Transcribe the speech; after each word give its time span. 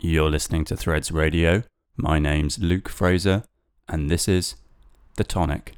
You're 0.00 0.30
listening 0.30 0.64
to 0.66 0.76
Threads 0.76 1.10
Radio. 1.10 1.64
My 1.96 2.20
name's 2.20 2.60
Luke 2.60 2.88
Fraser, 2.88 3.42
and 3.88 4.08
this 4.08 4.28
is 4.28 4.54
The 5.16 5.24
Tonic. 5.24 5.74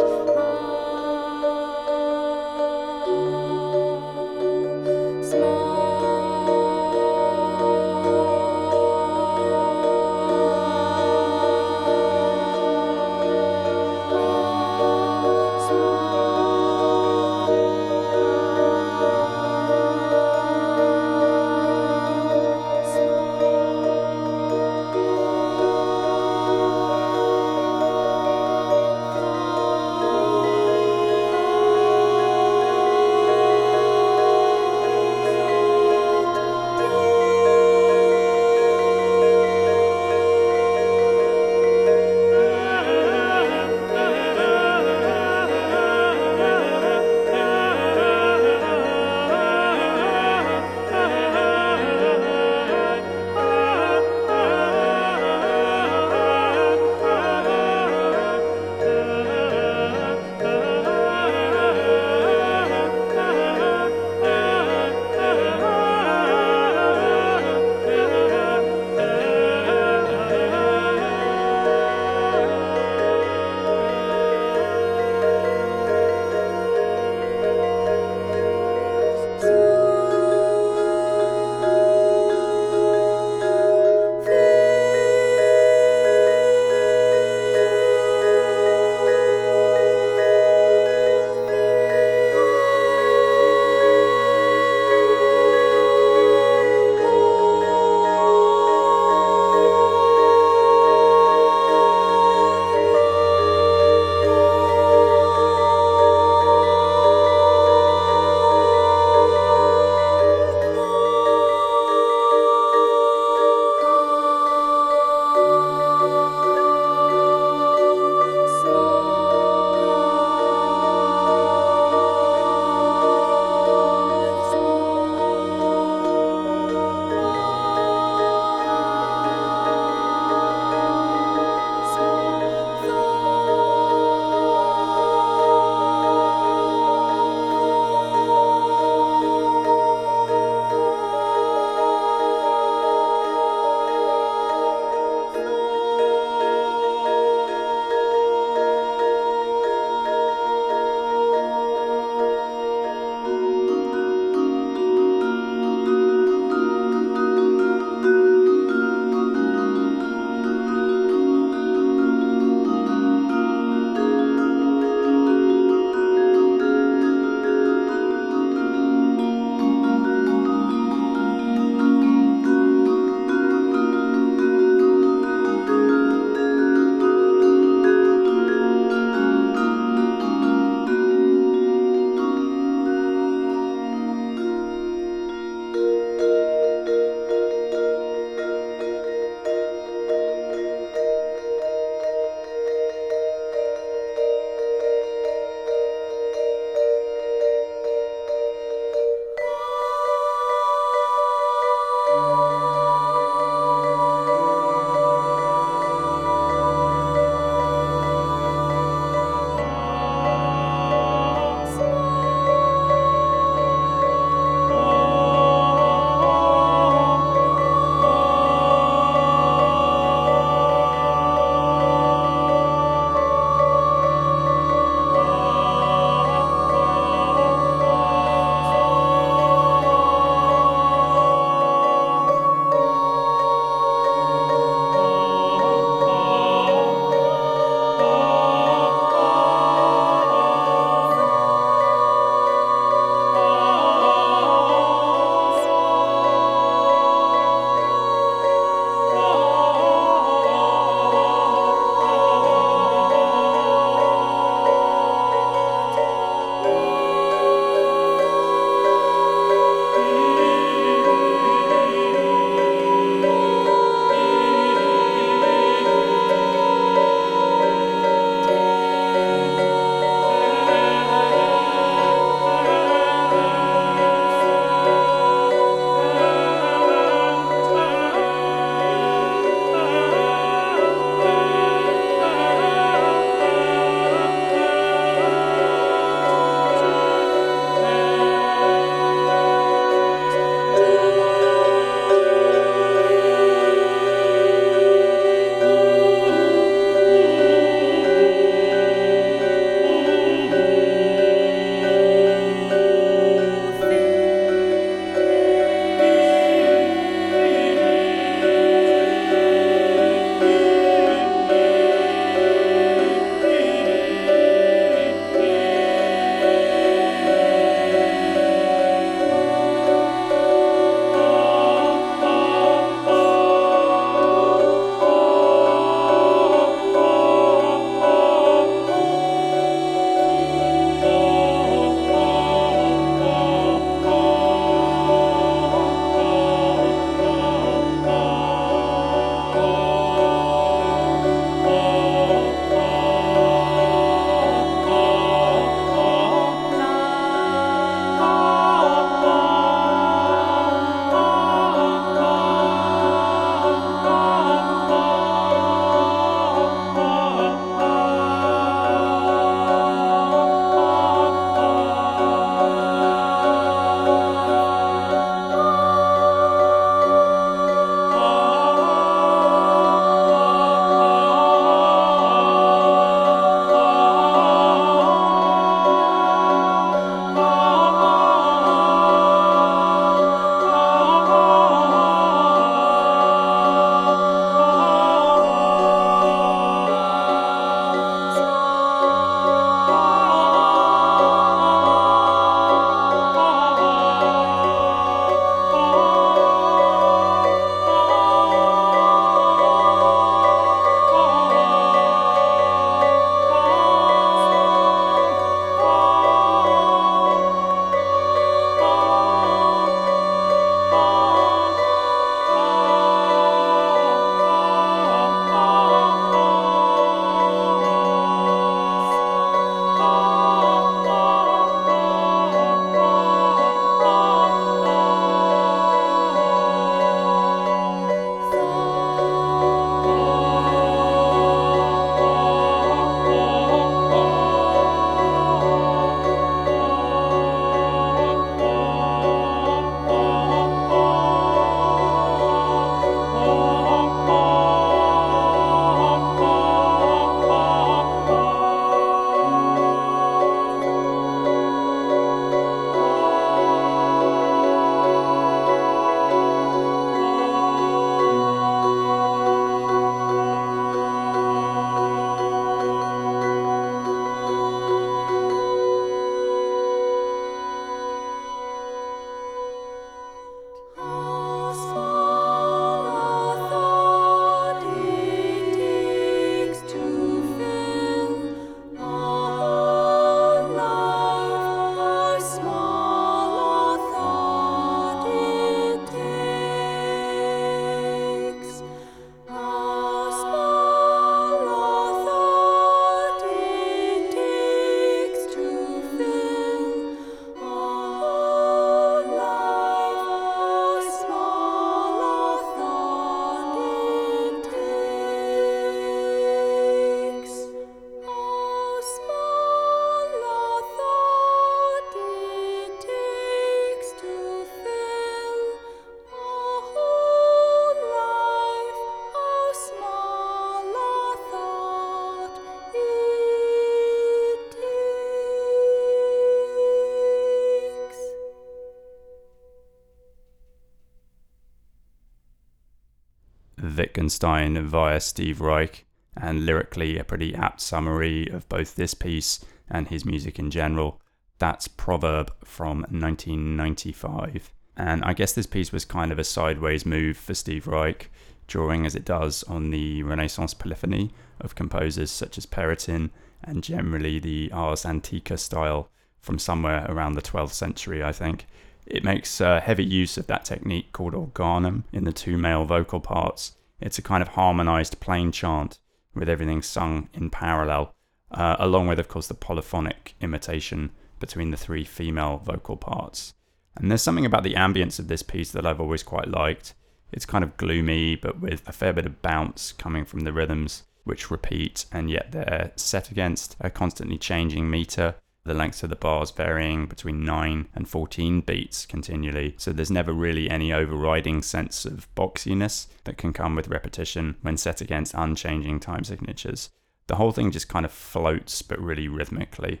Wittgenstein 534.22 534.86
via 534.86 535.18
Steve 535.18 535.60
Reich, 535.60 536.04
and 536.36 536.64
lyrically 536.64 537.18
a 537.18 537.24
pretty 537.24 537.56
apt 537.56 537.80
summary 537.80 538.46
of 538.50 538.68
both 538.68 538.94
this 538.94 539.14
piece 539.14 539.64
and 539.90 540.06
his 540.06 540.24
music 540.24 540.60
in 540.60 540.70
general. 540.70 541.20
That's 541.58 541.88
Proverb 541.88 542.52
from 542.64 543.00
1995. 543.10 544.70
And 544.96 545.24
I 545.24 545.32
guess 545.32 545.52
this 545.52 545.66
piece 545.66 545.90
was 545.90 546.04
kind 546.04 546.30
of 546.30 546.38
a 546.38 546.44
sideways 546.44 547.04
move 547.04 547.36
for 547.36 547.52
Steve 547.52 547.88
Reich, 547.88 548.30
drawing 548.68 549.06
as 549.06 549.16
it 549.16 549.24
does 549.24 549.64
on 549.64 549.90
the 549.90 550.22
Renaissance 550.22 550.72
polyphony 550.72 551.32
of 551.60 551.74
composers 551.74 552.30
such 552.30 552.56
as 552.56 552.64
Perotin 552.64 553.30
and 553.64 553.82
generally 553.82 554.38
the 554.38 554.70
Ars 554.72 555.04
Antiqua 555.04 555.58
style 555.58 556.08
from 556.38 556.60
somewhere 556.60 557.06
around 557.08 557.32
the 557.32 557.42
12th 557.42 557.72
century, 557.72 558.22
I 558.22 558.30
think. 558.30 558.68
It 559.04 559.24
makes 559.24 559.60
uh, 559.60 559.80
heavy 559.80 560.04
use 560.04 560.38
of 560.38 560.46
that 560.46 560.64
technique 560.64 561.10
called 561.10 561.34
organum 561.34 562.04
in 562.12 562.22
the 562.22 562.32
two 562.32 562.56
male 562.56 562.84
vocal 562.84 563.18
parts. 563.18 563.74
It's 564.02 564.18
a 564.18 564.22
kind 564.22 564.42
of 564.42 564.48
harmonized 564.48 565.20
plain 565.20 565.52
chant 565.52 565.98
with 566.34 566.48
everything 566.48 566.82
sung 566.82 567.28
in 567.34 567.50
parallel, 567.50 568.14
uh, 568.50 568.76
along 568.78 569.06
with, 569.06 569.18
of 569.18 569.28
course, 569.28 569.46
the 569.46 569.54
polyphonic 569.54 570.34
imitation 570.40 571.10
between 571.38 571.70
the 571.70 571.76
three 571.76 572.04
female 572.04 572.58
vocal 572.58 572.96
parts. 572.96 573.54
And 573.96 574.10
there's 574.10 574.22
something 574.22 574.46
about 574.46 574.62
the 574.62 574.74
ambience 574.74 575.18
of 575.18 575.28
this 575.28 575.42
piece 575.42 575.70
that 575.72 575.86
I've 575.86 576.00
always 576.00 576.22
quite 576.22 576.48
liked. 576.48 576.94
It's 577.30 577.46
kind 577.46 577.62
of 577.64 577.76
gloomy, 577.76 578.36
but 578.36 578.60
with 578.60 578.86
a 578.88 578.92
fair 578.92 579.12
bit 579.12 579.26
of 579.26 579.42
bounce 579.42 579.92
coming 579.92 580.24
from 580.24 580.40
the 580.40 580.52
rhythms, 580.52 581.04
which 581.24 581.50
repeat, 581.50 582.06
and 582.10 582.30
yet 582.30 582.52
they're 582.52 582.92
set 582.96 583.30
against 583.30 583.76
a 583.80 583.90
constantly 583.90 584.38
changing 584.38 584.90
meter 584.90 585.36
the 585.64 585.74
lengths 585.74 586.02
of 586.02 586.10
the 586.10 586.16
bars 586.16 586.50
varying 586.50 587.06
between 587.06 587.44
9 587.44 587.88
and 587.94 588.08
14 588.08 588.60
beats 588.62 589.06
continually, 589.06 589.74
so 589.78 589.92
there's 589.92 590.10
never 590.10 590.32
really 590.32 590.68
any 590.68 590.92
overriding 590.92 591.62
sense 591.62 592.04
of 592.04 592.28
boxiness 592.34 593.06
that 593.24 593.38
can 593.38 593.52
come 593.52 593.76
with 593.76 593.88
repetition 593.88 594.56
when 594.62 594.76
set 594.76 595.00
against 595.00 595.34
unchanging 595.34 596.00
time 596.00 596.24
signatures. 596.24 596.90
The 597.28 597.36
whole 597.36 597.52
thing 597.52 597.70
just 597.70 597.88
kind 597.88 598.04
of 598.04 598.12
floats, 598.12 598.82
but 598.82 599.00
really 599.00 599.28
rhythmically. 599.28 600.00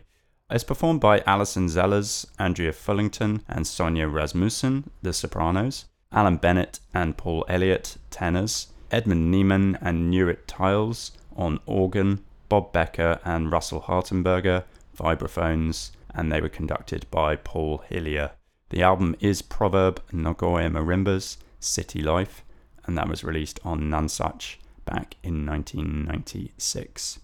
It's 0.50 0.64
performed 0.64 1.00
by 1.00 1.22
Alison 1.26 1.68
Zelles, 1.68 2.26
Andrea 2.38 2.72
Fullington, 2.72 3.42
and 3.48 3.64
Sonja 3.64 4.12
Rasmussen, 4.12 4.90
the 5.00 5.12
sopranos, 5.12 5.86
Alan 6.12 6.36
Bennett 6.36 6.80
and 6.92 7.16
Paul 7.16 7.44
Elliott, 7.48 7.96
tenors, 8.10 8.66
Edmund 8.90 9.30
Niemann 9.30 9.78
and 9.80 10.12
Nurit 10.12 10.40
Tilles 10.46 11.12
on 11.34 11.58
organ, 11.64 12.22
Bob 12.50 12.70
Becker 12.72 13.18
and 13.24 13.50
Russell 13.50 13.80
Hartenberger 13.80 14.64
vibraphones, 15.02 15.90
and 16.14 16.30
they 16.30 16.40
were 16.40 16.48
conducted 16.48 17.06
by 17.10 17.36
Paul 17.36 17.82
Hillier. 17.88 18.30
The 18.70 18.82
album 18.82 19.16
is 19.20 19.42
Proverb 19.42 20.00
Nagoya 20.12 20.70
Marimbas 20.70 21.36
City 21.60 22.00
Life, 22.00 22.44
and 22.84 22.96
that 22.96 23.08
was 23.08 23.24
released 23.24 23.60
on 23.64 23.90
Nonesuch 23.90 24.56
back 24.84 25.16
in 25.22 25.44
1996. 25.44 27.18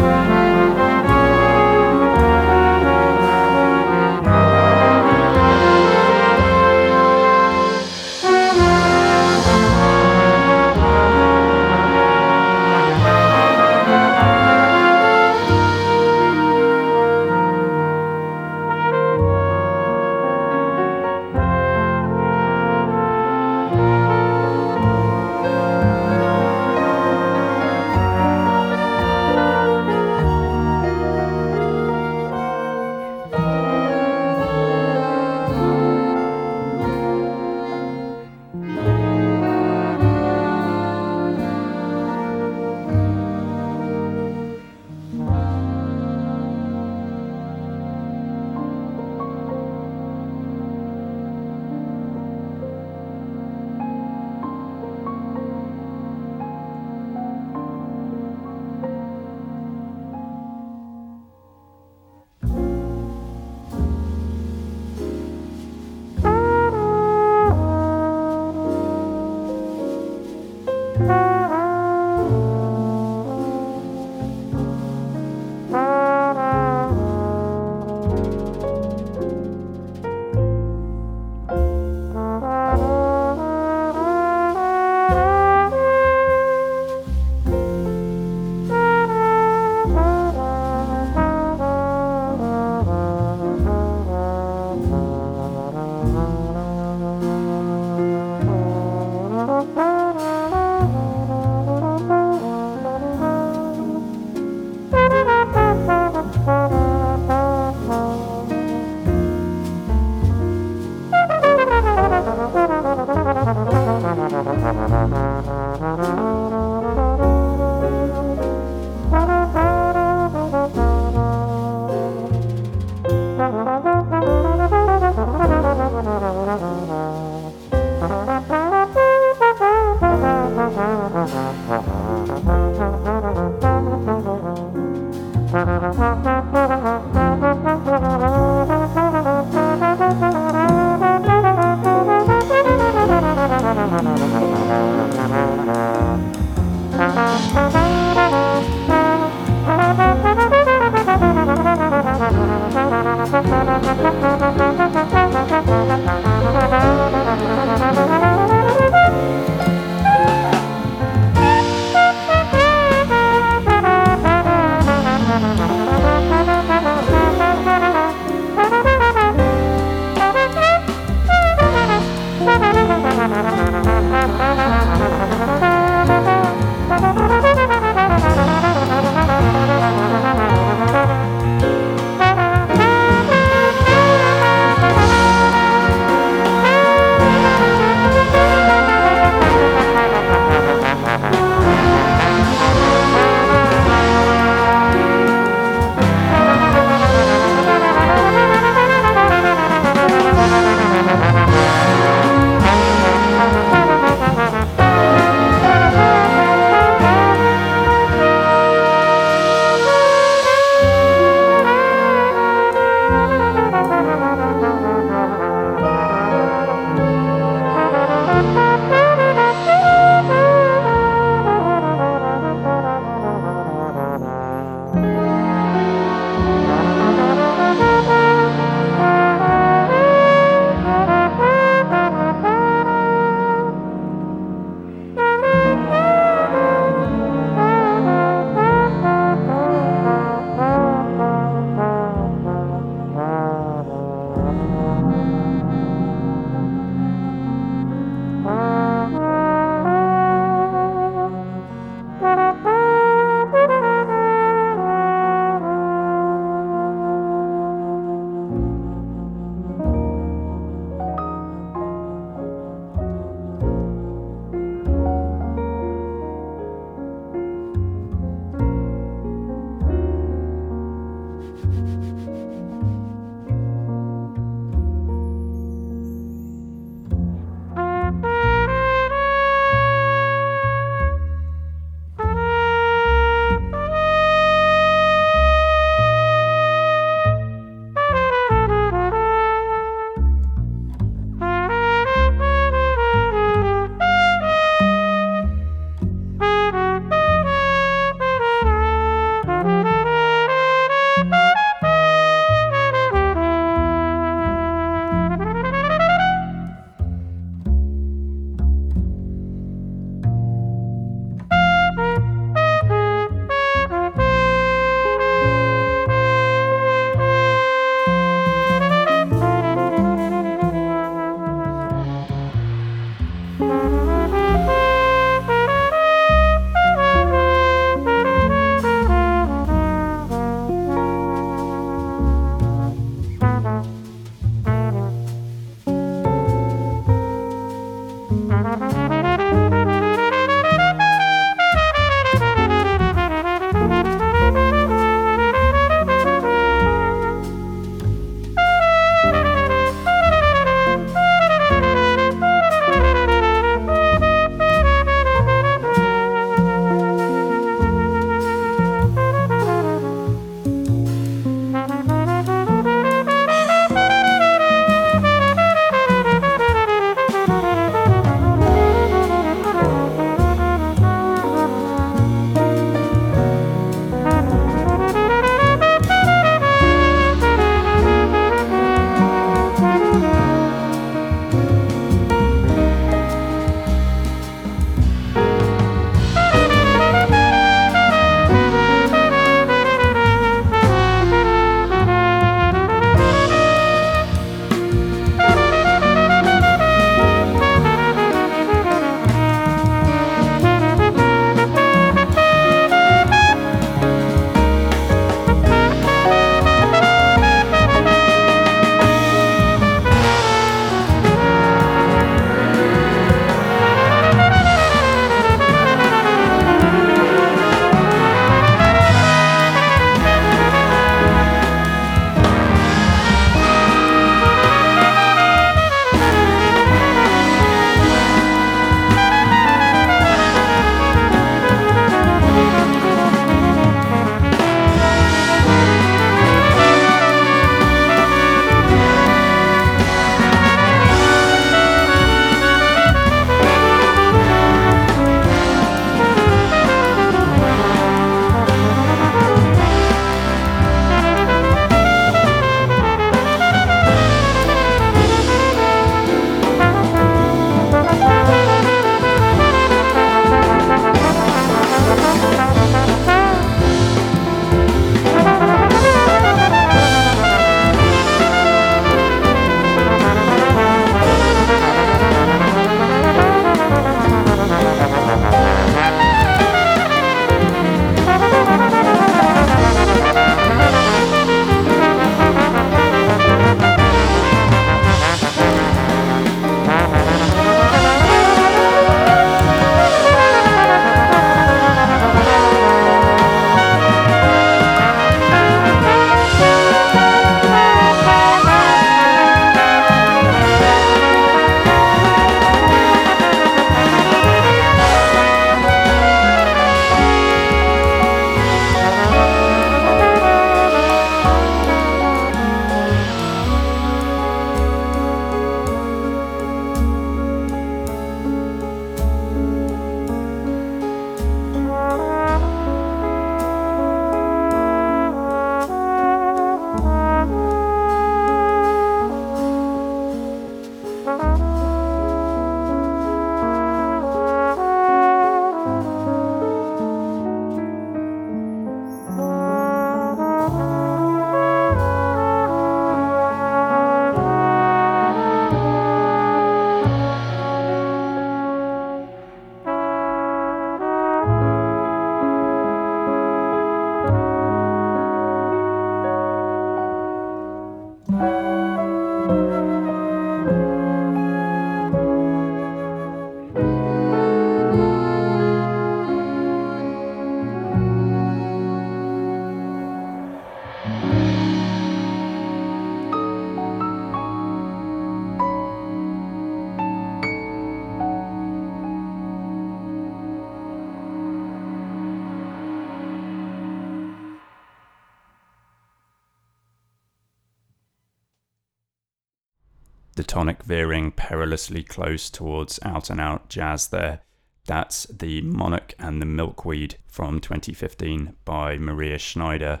Perilously 591.74 592.04
close 592.04 592.50
towards 592.50 593.00
out 593.02 593.30
and 593.30 593.40
out 593.40 593.68
jazz 593.68 594.06
there. 594.08 594.38
That's 594.86 595.24
the 595.24 595.60
Monarch 595.62 596.14
and 596.20 596.40
the 596.40 596.46
Milkweed 596.46 597.16
from 597.26 597.60
2015 597.60 598.54
by 598.64 598.96
Maria 598.96 599.38
Schneider. 599.38 600.00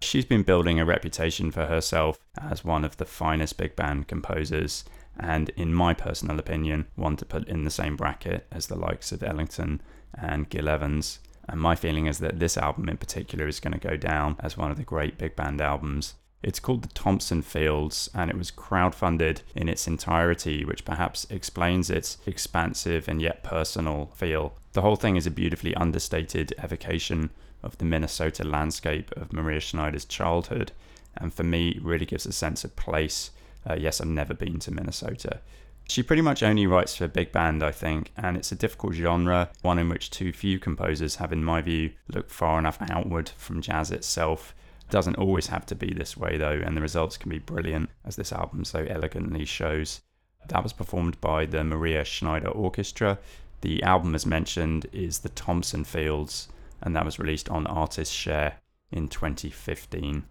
She's 0.00 0.24
been 0.24 0.44
building 0.44 0.78
a 0.78 0.84
reputation 0.84 1.50
for 1.50 1.66
herself 1.66 2.20
as 2.40 2.64
one 2.64 2.84
of 2.84 2.98
the 2.98 3.04
finest 3.04 3.56
big 3.56 3.74
band 3.74 4.06
composers, 4.06 4.84
and 5.18 5.48
in 5.56 5.74
my 5.74 5.92
personal 5.92 6.38
opinion, 6.38 6.86
one 6.94 7.16
to 7.16 7.24
put 7.24 7.48
in 7.48 7.64
the 7.64 7.70
same 7.70 7.96
bracket 7.96 8.46
as 8.52 8.68
the 8.68 8.76
likes 8.76 9.10
of 9.10 9.24
Ellington 9.24 9.80
and 10.14 10.48
Gil 10.48 10.68
Evans. 10.68 11.18
And 11.48 11.60
my 11.60 11.74
feeling 11.74 12.06
is 12.06 12.18
that 12.20 12.38
this 12.38 12.56
album 12.56 12.88
in 12.88 12.96
particular 12.96 13.48
is 13.48 13.58
going 13.58 13.72
to 13.72 13.88
go 13.88 13.96
down 13.96 14.36
as 14.38 14.56
one 14.56 14.70
of 14.70 14.76
the 14.76 14.84
great 14.84 15.18
big 15.18 15.34
band 15.34 15.60
albums. 15.60 16.14
It's 16.42 16.60
called 16.60 16.82
the 16.82 16.88
Thompson 16.88 17.42
Fields 17.42 18.08
and 18.14 18.30
it 18.30 18.38
was 18.38 18.52
crowdfunded 18.52 19.40
in 19.56 19.68
its 19.68 19.88
entirety, 19.88 20.64
which 20.64 20.84
perhaps 20.84 21.26
explains 21.30 21.90
its 21.90 22.18
expansive 22.26 23.08
and 23.08 23.20
yet 23.20 23.42
personal 23.42 24.12
feel. 24.14 24.54
The 24.72 24.82
whole 24.82 24.96
thing 24.96 25.16
is 25.16 25.26
a 25.26 25.32
beautifully 25.32 25.74
understated 25.74 26.54
evocation 26.62 27.30
of 27.62 27.76
the 27.78 27.84
Minnesota 27.84 28.44
landscape 28.44 29.10
of 29.16 29.32
Maria 29.32 29.60
Schneider's 29.60 30.04
childhood, 30.04 30.70
and 31.16 31.34
for 31.34 31.42
me, 31.42 31.78
really 31.82 32.06
gives 32.06 32.26
a 32.26 32.32
sense 32.32 32.62
of 32.64 32.76
place. 32.76 33.32
Uh, 33.68 33.74
yes, 33.74 34.00
I've 34.00 34.06
never 34.06 34.34
been 34.34 34.60
to 34.60 34.70
Minnesota. 34.70 35.40
She 35.88 36.02
pretty 36.02 36.22
much 36.22 36.42
only 36.42 36.66
writes 36.66 36.96
for 36.96 37.08
big 37.08 37.32
band, 37.32 37.62
I 37.62 37.72
think, 37.72 38.12
and 38.16 38.36
it's 38.36 38.52
a 38.52 38.56
difficult 38.56 38.94
genre, 38.94 39.50
one 39.62 39.78
in 39.78 39.88
which 39.88 40.10
too 40.10 40.32
few 40.32 40.58
composers 40.58 41.16
have, 41.16 41.32
in 41.32 41.42
my 41.42 41.62
view, 41.62 41.92
looked 42.12 42.30
far 42.30 42.58
enough 42.58 42.78
outward 42.90 43.30
from 43.30 43.62
jazz 43.62 43.90
itself. 43.90 44.54
Doesn't 44.90 45.16
always 45.16 45.48
have 45.48 45.66
to 45.66 45.74
be 45.74 45.92
this 45.92 46.16
way, 46.16 46.38
though, 46.38 46.60
and 46.64 46.76
the 46.76 46.80
results 46.80 47.16
can 47.16 47.30
be 47.30 47.38
brilliant, 47.38 47.90
as 48.04 48.16
this 48.16 48.32
album 48.32 48.64
so 48.64 48.86
elegantly 48.88 49.44
shows. 49.44 50.00
That 50.48 50.62
was 50.62 50.72
performed 50.72 51.20
by 51.20 51.44
the 51.44 51.62
Maria 51.62 52.04
Schneider 52.04 52.48
Orchestra. 52.48 53.18
The 53.60 53.82
album, 53.82 54.14
as 54.14 54.24
mentioned, 54.24 54.86
is 54.92 55.18
the 55.18 55.28
Thompson 55.28 55.84
Fields, 55.84 56.48
and 56.80 56.96
that 56.96 57.04
was 57.04 57.18
released 57.18 57.50
on 57.50 57.66
ArtistShare 57.66 58.54
in 58.90 59.08
2015. 59.08 60.24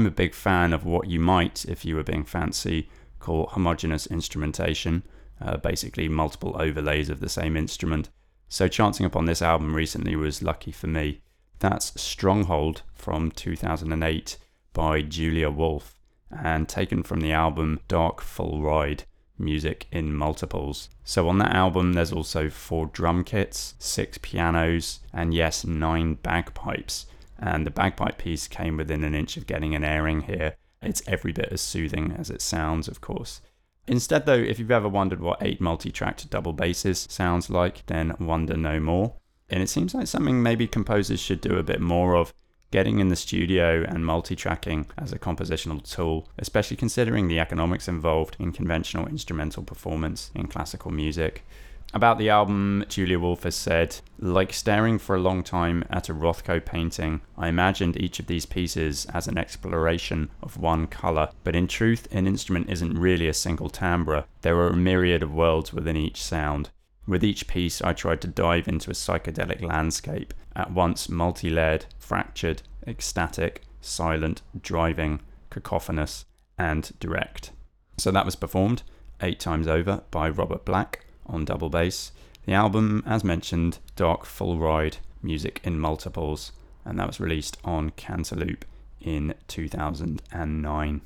I'm 0.00 0.06
a 0.06 0.10
big 0.10 0.32
fan 0.32 0.72
of 0.72 0.86
what 0.86 1.08
you 1.08 1.20
might, 1.20 1.66
if 1.66 1.84
you 1.84 1.94
were 1.94 2.02
being 2.02 2.24
fancy, 2.24 2.88
call 3.18 3.48
homogeneous 3.48 4.06
instrumentation, 4.06 5.02
uh, 5.42 5.58
basically 5.58 6.08
multiple 6.08 6.56
overlays 6.58 7.10
of 7.10 7.20
the 7.20 7.28
same 7.28 7.54
instrument. 7.54 8.08
So 8.48 8.66
chancing 8.66 9.04
upon 9.04 9.26
this 9.26 9.42
album 9.42 9.74
recently 9.74 10.16
was 10.16 10.42
lucky 10.42 10.72
for 10.72 10.86
me. 10.86 11.20
That's 11.58 12.00
Stronghold 12.00 12.80
from 12.94 13.30
2008 13.30 14.38
by 14.72 15.02
Julia 15.02 15.50
Wolfe 15.50 15.94
and 16.30 16.66
taken 16.66 17.02
from 17.02 17.20
the 17.20 17.32
album 17.32 17.80
Dark 17.86 18.22
Full 18.22 18.62
Ride 18.62 19.04
music 19.36 19.86
in 19.92 20.14
multiples. 20.14 20.88
So 21.04 21.28
on 21.28 21.36
that 21.40 21.54
album, 21.54 21.92
there's 21.92 22.10
also 22.10 22.48
four 22.48 22.86
drum 22.86 23.22
kits, 23.22 23.74
six 23.78 24.16
pianos, 24.16 25.00
and 25.12 25.34
yes, 25.34 25.66
nine 25.66 26.14
bagpipes. 26.14 27.04
And 27.40 27.66
the 27.66 27.70
bagpipe 27.70 28.18
piece 28.18 28.46
came 28.46 28.76
within 28.76 29.02
an 29.02 29.14
inch 29.14 29.36
of 29.36 29.46
getting 29.46 29.74
an 29.74 29.82
airing 29.82 30.22
here. 30.22 30.56
It's 30.82 31.02
every 31.06 31.32
bit 31.32 31.48
as 31.50 31.60
soothing 31.60 32.14
as 32.18 32.30
it 32.30 32.42
sounds, 32.42 32.86
of 32.86 33.00
course. 33.00 33.40
Instead, 33.86 34.26
though, 34.26 34.34
if 34.34 34.58
you've 34.58 34.70
ever 34.70 34.88
wondered 34.88 35.20
what 35.20 35.42
eight 35.42 35.60
multi 35.60 35.90
tracked 35.90 36.28
double 36.30 36.52
basses 36.52 37.06
sounds 37.10 37.50
like, 37.50 37.84
then 37.86 38.14
wonder 38.20 38.56
no 38.56 38.78
more. 38.78 39.14
And 39.48 39.62
it 39.62 39.68
seems 39.68 39.94
like 39.94 40.06
something 40.06 40.42
maybe 40.42 40.68
composers 40.68 41.18
should 41.18 41.40
do 41.40 41.56
a 41.56 41.64
bit 41.64 41.80
more 41.80 42.14
of 42.14 42.32
getting 42.70 43.00
in 43.00 43.08
the 43.08 43.16
studio 43.16 43.84
and 43.88 44.06
multi 44.06 44.36
tracking 44.36 44.86
as 44.96 45.12
a 45.12 45.18
compositional 45.18 45.82
tool, 45.82 46.28
especially 46.38 46.76
considering 46.76 47.26
the 47.26 47.40
economics 47.40 47.88
involved 47.88 48.36
in 48.38 48.52
conventional 48.52 49.08
instrumental 49.08 49.62
performance 49.62 50.30
in 50.34 50.46
classical 50.46 50.90
music. 50.90 51.44
About 51.92 52.18
the 52.18 52.30
album, 52.30 52.84
Julia 52.88 53.18
Wolfe 53.18 53.42
has 53.42 53.56
said, 53.56 53.96
like 54.20 54.52
staring 54.52 54.96
for 54.96 55.16
a 55.16 55.20
long 55.20 55.42
time 55.42 55.84
at 55.90 56.08
a 56.08 56.14
Rothko 56.14 56.64
painting, 56.64 57.20
I 57.36 57.48
imagined 57.48 57.96
each 57.96 58.20
of 58.20 58.26
these 58.26 58.46
pieces 58.46 59.06
as 59.06 59.26
an 59.26 59.36
exploration 59.36 60.30
of 60.40 60.56
one 60.56 60.86
colour, 60.86 61.30
but 61.42 61.56
in 61.56 61.66
truth, 61.66 62.06
an 62.12 62.28
instrument 62.28 62.70
isn't 62.70 62.96
really 62.96 63.26
a 63.26 63.34
single 63.34 63.68
timbre. 63.68 64.24
There 64.42 64.56
are 64.58 64.68
a 64.68 64.76
myriad 64.76 65.24
of 65.24 65.34
worlds 65.34 65.72
within 65.72 65.96
each 65.96 66.22
sound. 66.22 66.70
With 67.08 67.24
each 67.24 67.48
piece, 67.48 67.82
I 67.82 67.92
tried 67.92 68.20
to 68.20 68.28
dive 68.28 68.68
into 68.68 68.90
a 68.90 68.94
psychedelic 68.94 69.60
landscape, 69.60 70.32
at 70.54 70.70
once 70.70 71.08
multi 71.08 71.50
layered, 71.50 71.86
fractured, 71.98 72.62
ecstatic, 72.86 73.62
silent, 73.80 74.42
driving, 74.60 75.22
cacophonous, 75.50 76.24
and 76.56 76.92
direct. 77.00 77.50
So 77.98 78.12
that 78.12 78.24
was 78.24 78.36
performed 78.36 78.84
eight 79.20 79.40
times 79.40 79.66
over 79.66 80.02
by 80.12 80.28
Robert 80.28 80.64
Black 80.64 81.04
on 81.26 81.44
double 81.44 81.70
bass. 81.70 82.12
The 82.46 82.52
album, 82.52 83.02
as 83.06 83.22
mentioned, 83.22 83.78
Dark 83.96 84.24
Full 84.24 84.58
Ride, 84.58 84.98
music 85.22 85.60
in 85.62 85.78
multiples, 85.78 86.52
and 86.84 86.98
that 86.98 87.06
was 87.06 87.20
released 87.20 87.58
on 87.64 87.90
Cantaloupe 87.90 88.64
in 89.00 89.34
2009. 89.48 91.00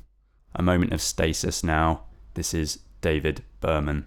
A 0.55 0.61
moment 0.61 0.93
of 0.93 1.01
stasis 1.01 1.63
now. 1.63 2.03
This 2.33 2.53
is 2.53 2.79
David 3.01 3.43
Behrman. 3.61 4.05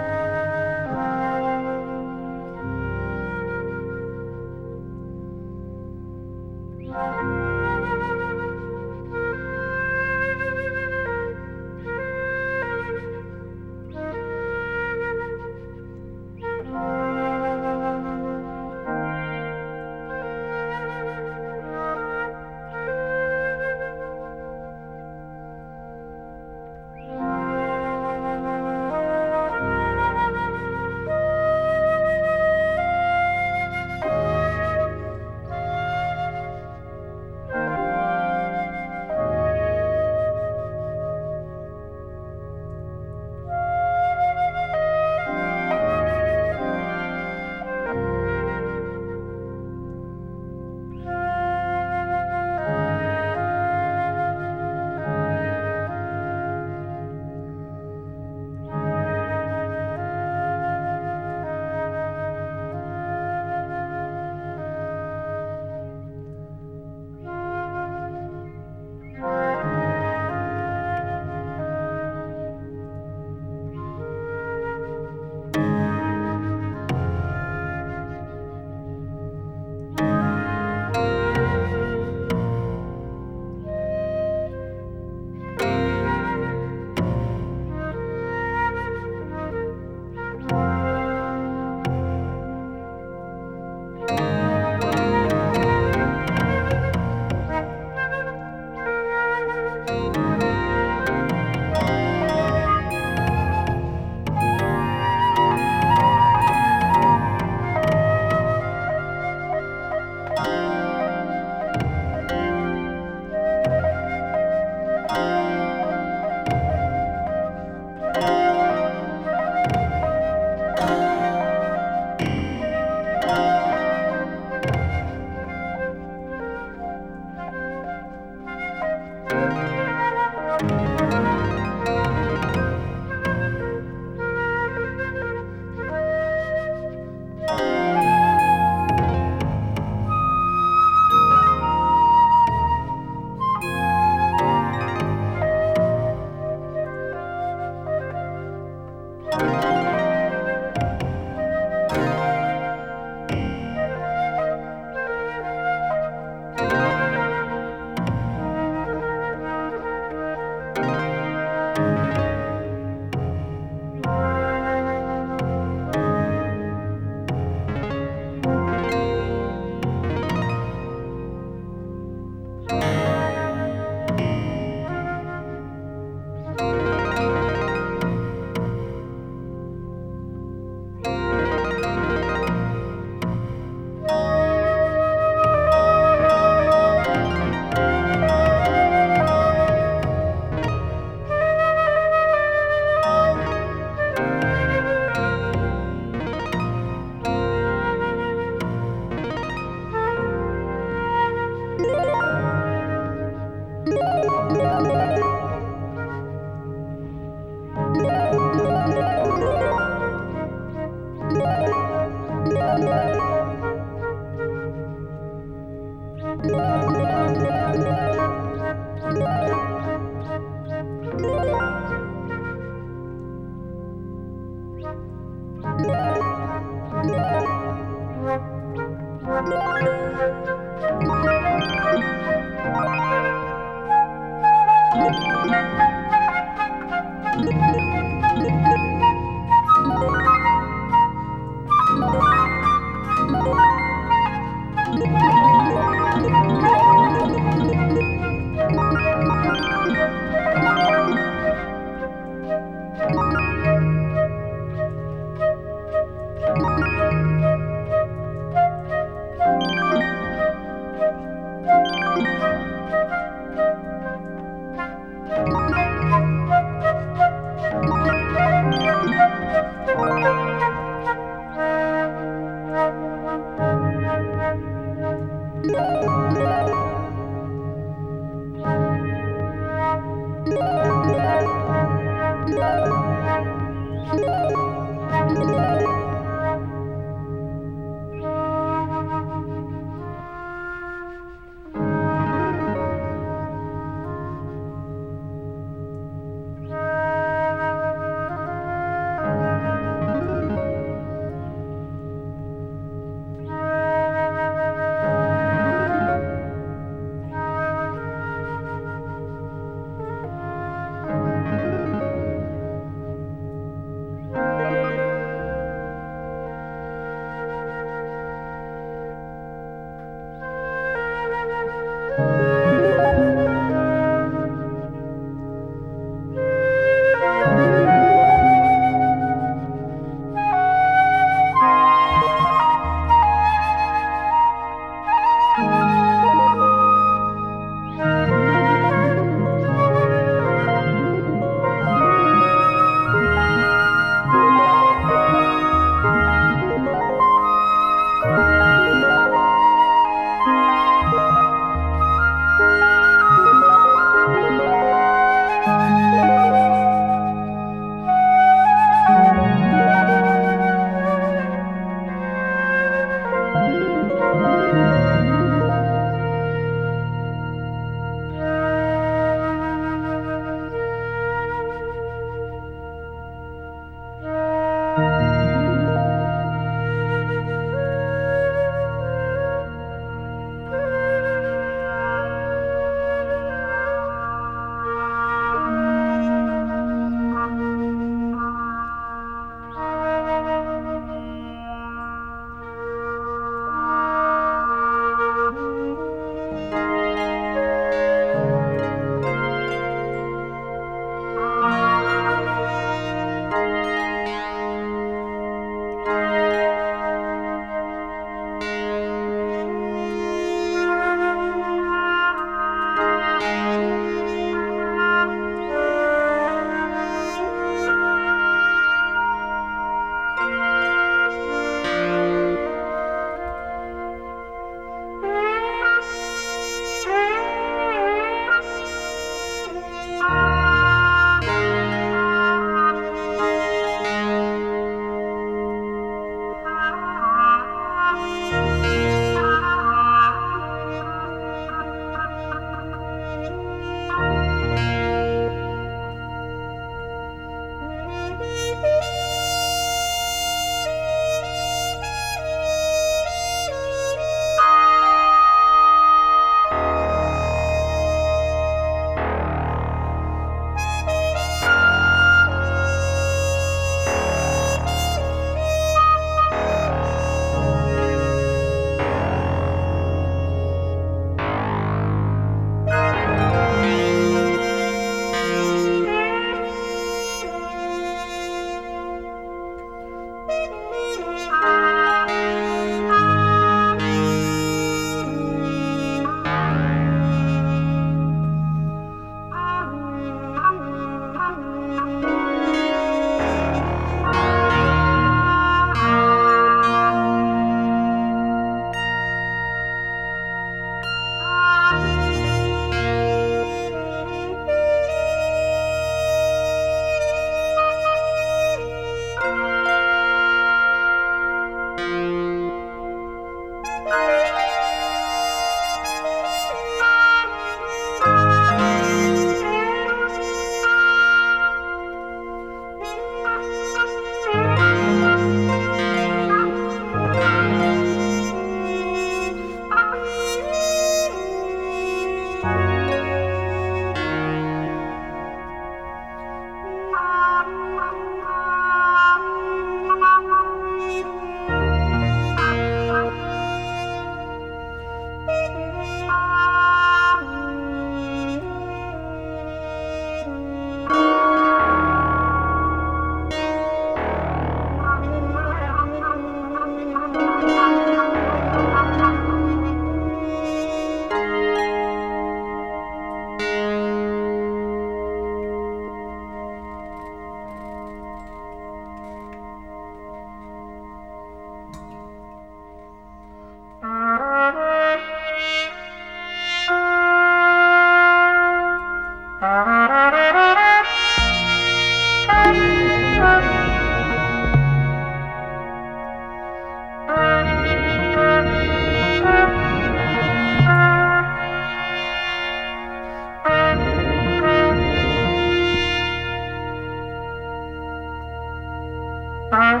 Uh-huh. 599.71 600.00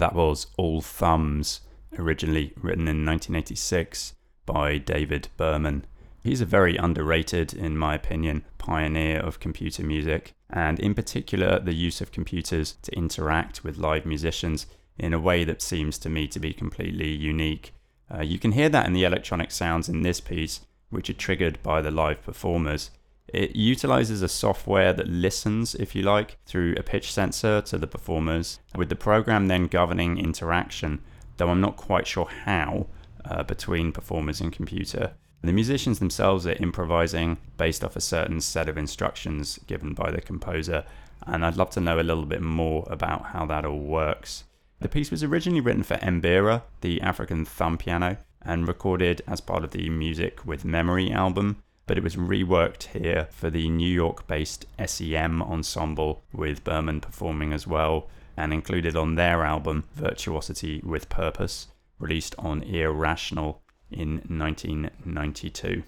That 0.00 0.14
was 0.14 0.46
All 0.56 0.80
Thumbs, 0.80 1.60
originally 1.98 2.54
written 2.56 2.88
in 2.88 3.04
1986 3.04 4.14
by 4.46 4.78
David 4.78 5.28
Behrman. 5.36 5.84
He's 6.24 6.40
a 6.40 6.46
very 6.46 6.78
underrated, 6.78 7.52
in 7.52 7.76
my 7.76 7.96
opinion, 7.96 8.46
pioneer 8.56 9.20
of 9.20 9.40
computer 9.40 9.82
music, 9.84 10.32
and 10.48 10.80
in 10.80 10.94
particular 10.94 11.60
the 11.60 11.74
use 11.74 12.00
of 12.00 12.12
computers 12.12 12.76
to 12.80 12.96
interact 12.96 13.62
with 13.62 13.76
live 13.76 14.06
musicians 14.06 14.64
in 14.96 15.12
a 15.12 15.20
way 15.20 15.44
that 15.44 15.60
seems 15.60 15.98
to 15.98 16.08
me 16.08 16.26
to 16.28 16.40
be 16.40 16.54
completely 16.54 17.10
unique. 17.10 17.74
Uh, 18.10 18.22
you 18.22 18.38
can 18.38 18.52
hear 18.52 18.70
that 18.70 18.86
in 18.86 18.94
the 18.94 19.04
electronic 19.04 19.50
sounds 19.50 19.86
in 19.86 20.00
this 20.00 20.18
piece, 20.18 20.60
which 20.88 21.10
are 21.10 21.24
triggered 21.26 21.62
by 21.62 21.82
the 21.82 21.90
live 21.90 22.22
performers. 22.22 22.90
It 23.32 23.54
utilizes 23.54 24.22
a 24.22 24.28
software 24.28 24.92
that 24.92 25.08
listens, 25.08 25.74
if 25.74 25.94
you 25.94 26.02
like, 26.02 26.38
through 26.46 26.74
a 26.76 26.82
pitch 26.82 27.12
sensor 27.12 27.60
to 27.62 27.78
the 27.78 27.86
performers, 27.86 28.58
with 28.74 28.88
the 28.88 28.96
program 28.96 29.46
then 29.48 29.66
governing 29.66 30.18
interaction, 30.18 31.00
though 31.36 31.48
I'm 31.48 31.60
not 31.60 31.76
quite 31.76 32.06
sure 32.06 32.28
how, 32.44 32.88
uh, 33.24 33.42
between 33.44 33.92
performers 33.92 34.40
and 34.40 34.52
computer. 34.52 35.12
The 35.42 35.52
musicians 35.52 35.98
themselves 35.98 36.46
are 36.46 36.52
improvising 36.52 37.38
based 37.56 37.82
off 37.84 37.96
a 37.96 38.00
certain 38.00 38.40
set 38.40 38.68
of 38.68 38.76
instructions 38.76 39.58
given 39.66 39.94
by 39.94 40.10
the 40.10 40.20
composer, 40.20 40.84
and 41.26 41.44
I'd 41.44 41.56
love 41.56 41.70
to 41.70 41.80
know 41.80 42.00
a 42.00 42.02
little 42.02 42.26
bit 42.26 42.42
more 42.42 42.86
about 42.90 43.26
how 43.26 43.46
that 43.46 43.64
all 43.64 43.80
works. 43.80 44.44
The 44.80 44.88
piece 44.88 45.10
was 45.10 45.22
originally 45.22 45.60
written 45.60 45.82
for 45.82 45.96
Mbira, 45.96 46.62
the 46.80 47.00
African 47.00 47.44
thumb 47.44 47.78
piano, 47.78 48.16
and 48.42 48.66
recorded 48.66 49.22
as 49.26 49.40
part 49.40 49.64
of 49.64 49.70
the 49.70 49.88
Music 49.90 50.44
with 50.46 50.64
Memory 50.64 51.10
album, 51.10 51.62
but 51.90 51.98
it 51.98 52.04
was 52.04 52.14
reworked 52.14 52.84
here 52.92 53.26
for 53.32 53.50
the 53.50 53.68
New 53.68 53.92
York 53.92 54.24
based 54.28 54.64
SEM 54.86 55.42
ensemble, 55.42 56.22
with 56.32 56.62
Behrman 56.62 57.00
performing 57.00 57.52
as 57.52 57.66
well, 57.66 58.08
and 58.36 58.52
included 58.52 58.94
on 58.94 59.16
their 59.16 59.42
album 59.42 59.82
Virtuosity 59.96 60.80
with 60.84 61.08
Purpose, 61.08 61.66
released 61.98 62.36
on 62.38 62.62
Irrational 62.62 63.60
in 63.90 64.22
1992. 64.28 65.82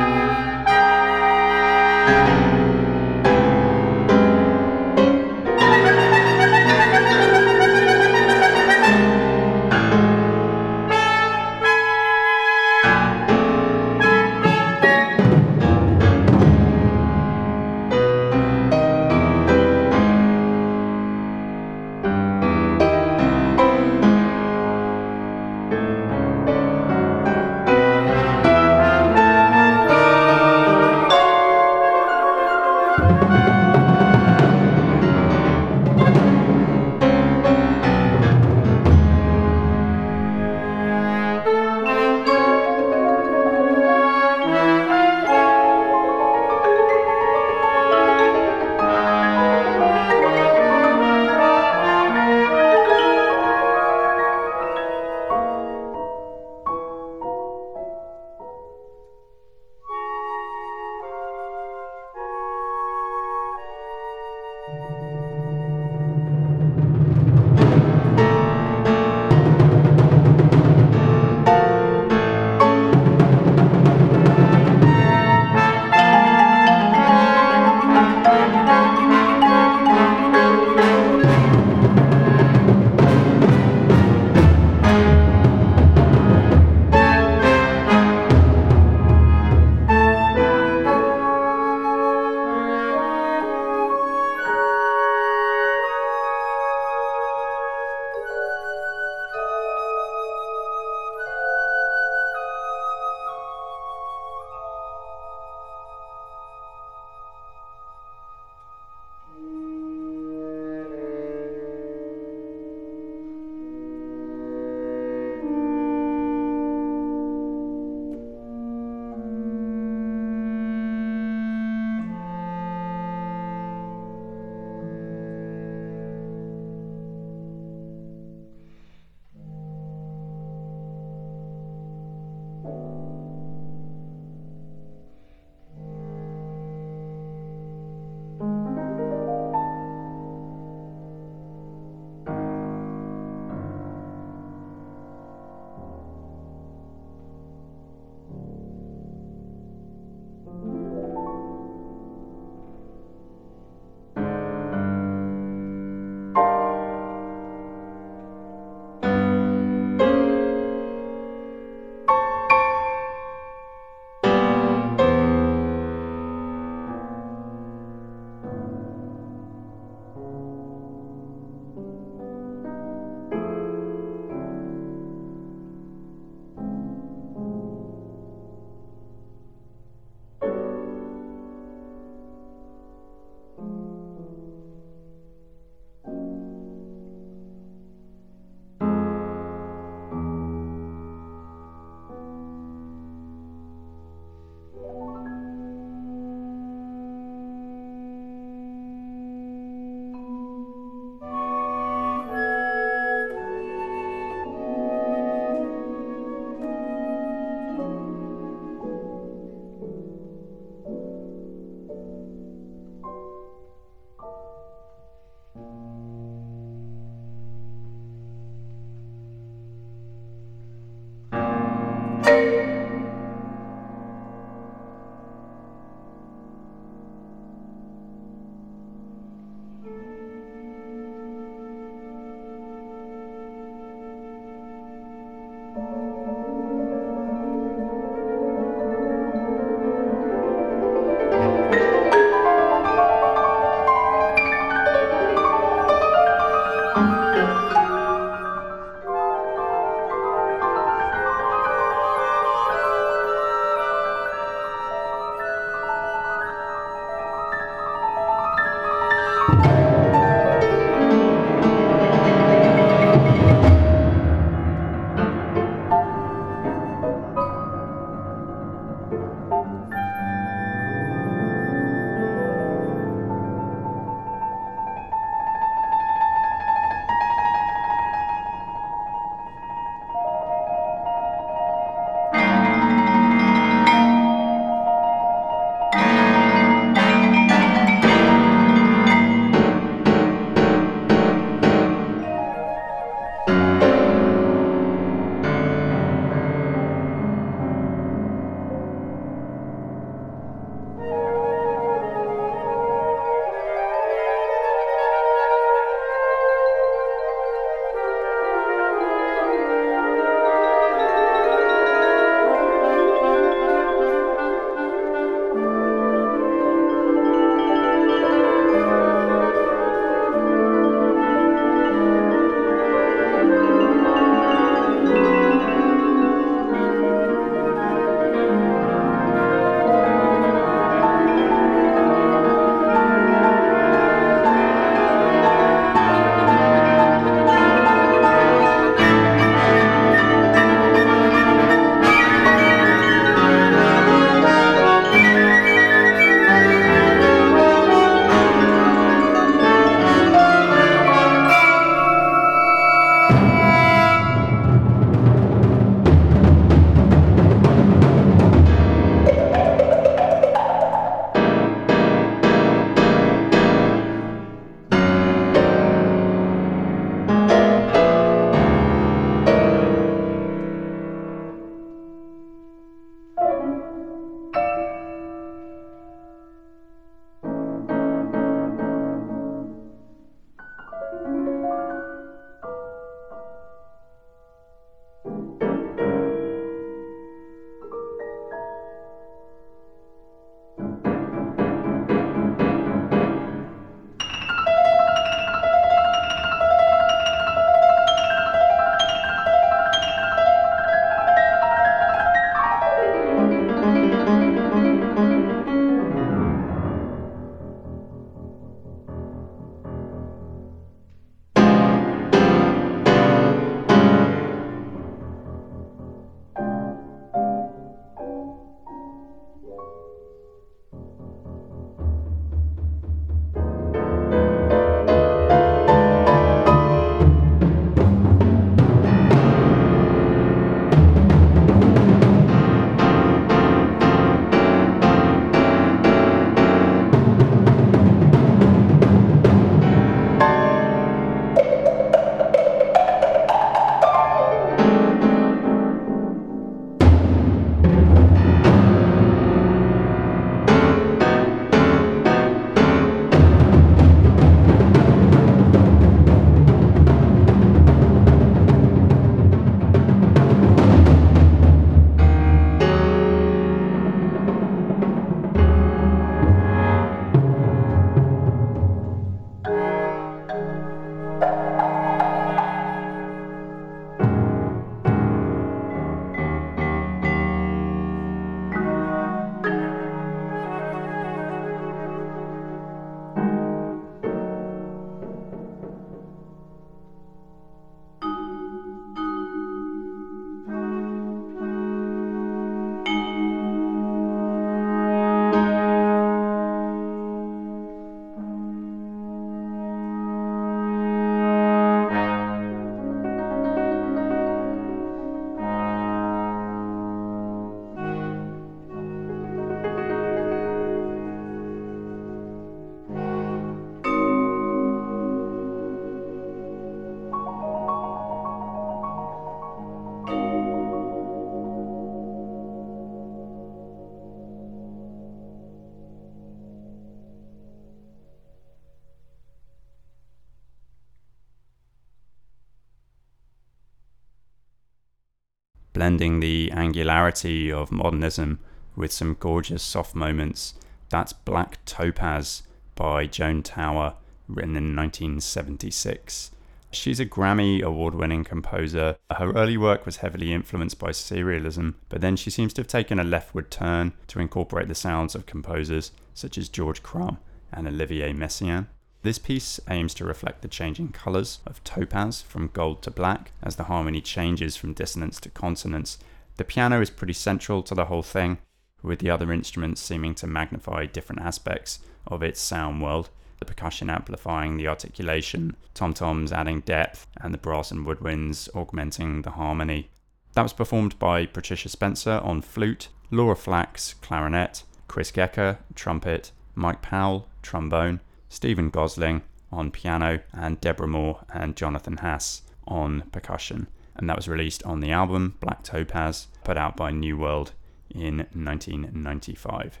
Blending 535.98 536.38
the 536.38 536.70
angularity 536.70 537.72
of 537.72 537.90
modernism 537.90 538.60
with 538.94 539.10
some 539.10 539.36
gorgeous 539.40 539.82
soft 539.82 540.14
moments. 540.14 540.74
That's 541.08 541.32
Black 541.32 541.84
Topaz 541.86 542.62
by 542.94 543.26
Joan 543.26 543.64
Tower, 543.64 544.14
written 544.46 544.76
in 544.76 544.94
1976. 544.94 546.52
She's 546.92 547.18
a 547.18 547.26
Grammy 547.26 547.82
award 547.82 548.14
winning 548.14 548.44
composer. 548.44 549.16
Her 549.28 549.50
early 549.54 549.76
work 549.76 550.06
was 550.06 550.18
heavily 550.18 550.52
influenced 550.52 551.00
by 551.00 551.10
serialism, 551.10 551.94
but 552.08 552.20
then 552.20 552.36
she 552.36 552.48
seems 552.48 552.72
to 552.74 552.82
have 552.82 552.86
taken 552.86 553.18
a 553.18 553.24
leftward 553.24 553.68
turn 553.68 554.12
to 554.28 554.38
incorporate 554.38 554.86
the 554.86 554.94
sounds 554.94 555.34
of 555.34 555.46
composers 555.46 556.12
such 556.32 556.56
as 556.56 556.68
George 556.68 557.02
Crumb 557.02 557.38
and 557.72 557.88
Olivier 557.88 558.32
Messiaen. 558.32 558.86
This 559.22 559.38
piece 559.38 559.80
aims 559.90 560.14
to 560.14 560.24
reflect 560.24 560.62
the 560.62 560.68
changing 560.68 561.08
colours 561.08 561.58
of 561.66 561.82
topaz 561.82 562.40
from 562.40 562.68
gold 562.68 563.02
to 563.02 563.10
black 563.10 563.50
as 563.62 563.76
the 563.76 563.84
harmony 563.84 564.20
changes 564.20 564.76
from 564.76 564.92
dissonance 564.92 565.40
to 565.40 565.50
consonance. 565.50 566.18
The 566.56 566.64
piano 566.64 567.00
is 567.00 567.10
pretty 567.10 567.32
central 567.32 567.82
to 567.82 567.94
the 567.94 568.04
whole 568.04 568.22
thing, 568.22 568.58
with 569.02 569.18
the 569.18 569.30
other 569.30 569.52
instruments 569.52 570.00
seeming 570.00 570.34
to 570.36 570.46
magnify 570.46 571.06
different 571.06 571.42
aspects 571.42 571.98
of 572.28 572.42
its 572.42 572.60
sound 572.60 573.02
world. 573.02 573.30
The 573.58 573.64
percussion 573.64 574.08
amplifying 574.08 574.76
the 574.76 574.86
articulation, 574.86 575.74
tom 575.94 576.14
toms 576.14 576.52
adding 576.52 576.80
depth, 576.80 577.26
and 577.40 577.52
the 577.52 577.58
brass 577.58 577.90
and 577.90 578.06
woodwinds 578.06 578.68
augmenting 578.72 579.42
the 579.42 579.50
harmony. 579.50 580.10
That 580.52 580.62
was 580.62 580.72
performed 580.72 581.18
by 581.18 581.46
Patricia 581.46 581.88
Spencer 581.88 582.40
on 582.44 582.62
flute, 582.62 583.08
Laura 583.32 583.56
Flax, 583.56 584.14
clarinet, 584.14 584.84
Chris 585.08 585.32
Gecker, 585.32 585.78
trumpet, 585.96 586.52
Mike 586.76 587.02
Powell, 587.02 587.48
trombone, 587.62 588.20
Stephen 588.48 588.90
Gosling 588.90 589.42
on 589.70 589.90
piano, 589.90 590.40
and 590.52 590.80
Deborah 590.80 591.06
Moore 591.06 591.44
and 591.52 591.76
Jonathan 591.76 592.18
Haas 592.18 592.62
on 592.86 593.22
percussion. 593.32 593.88
And 594.16 594.28
that 594.28 594.36
was 594.36 594.48
released 594.48 594.82
on 594.84 595.00
the 595.00 595.12
album 595.12 595.56
Black 595.60 595.82
Topaz, 595.82 596.48
put 596.64 596.76
out 596.76 596.96
by 596.96 597.10
New 597.10 597.36
World 597.36 597.72
in 598.10 598.38
1995. 598.52 600.00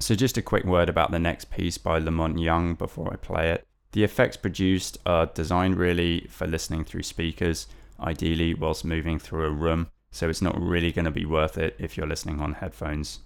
So, 0.00 0.14
just 0.14 0.36
a 0.36 0.42
quick 0.42 0.64
word 0.64 0.88
about 0.88 1.12
the 1.12 1.18
next 1.18 1.50
piece 1.50 1.78
by 1.78 1.98
La 1.98 2.10
Monte 2.10 2.42
Young 2.42 2.74
before 2.74 3.12
I 3.12 3.16
play 3.16 3.52
it. 3.52 3.66
The 3.92 4.02
effects 4.02 4.36
produced 4.36 4.98
are 5.06 5.26
designed 5.26 5.76
really 5.76 6.26
for 6.28 6.48
listening 6.48 6.84
through 6.84 7.04
speakers, 7.04 7.68
ideally 8.00 8.54
whilst 8.54 8.84
moving 8.84 9.20
through 9.20 9.44
a 9.44 9.50
room, 9.50 9.88
so 10.10 10.28
it's 10.28 10.42
not 10.42 10.60
really 10.60 10.90
going 10.90 11.04
to 11.04 11.12
be 11.12 11.24
worth 11.24 11.56
it 11.56 11.76
if 11.78 11.96
you're 11.96 12.08
listening 12.08 12.40
on 12.40 12.54
headphones. 12.54 13.20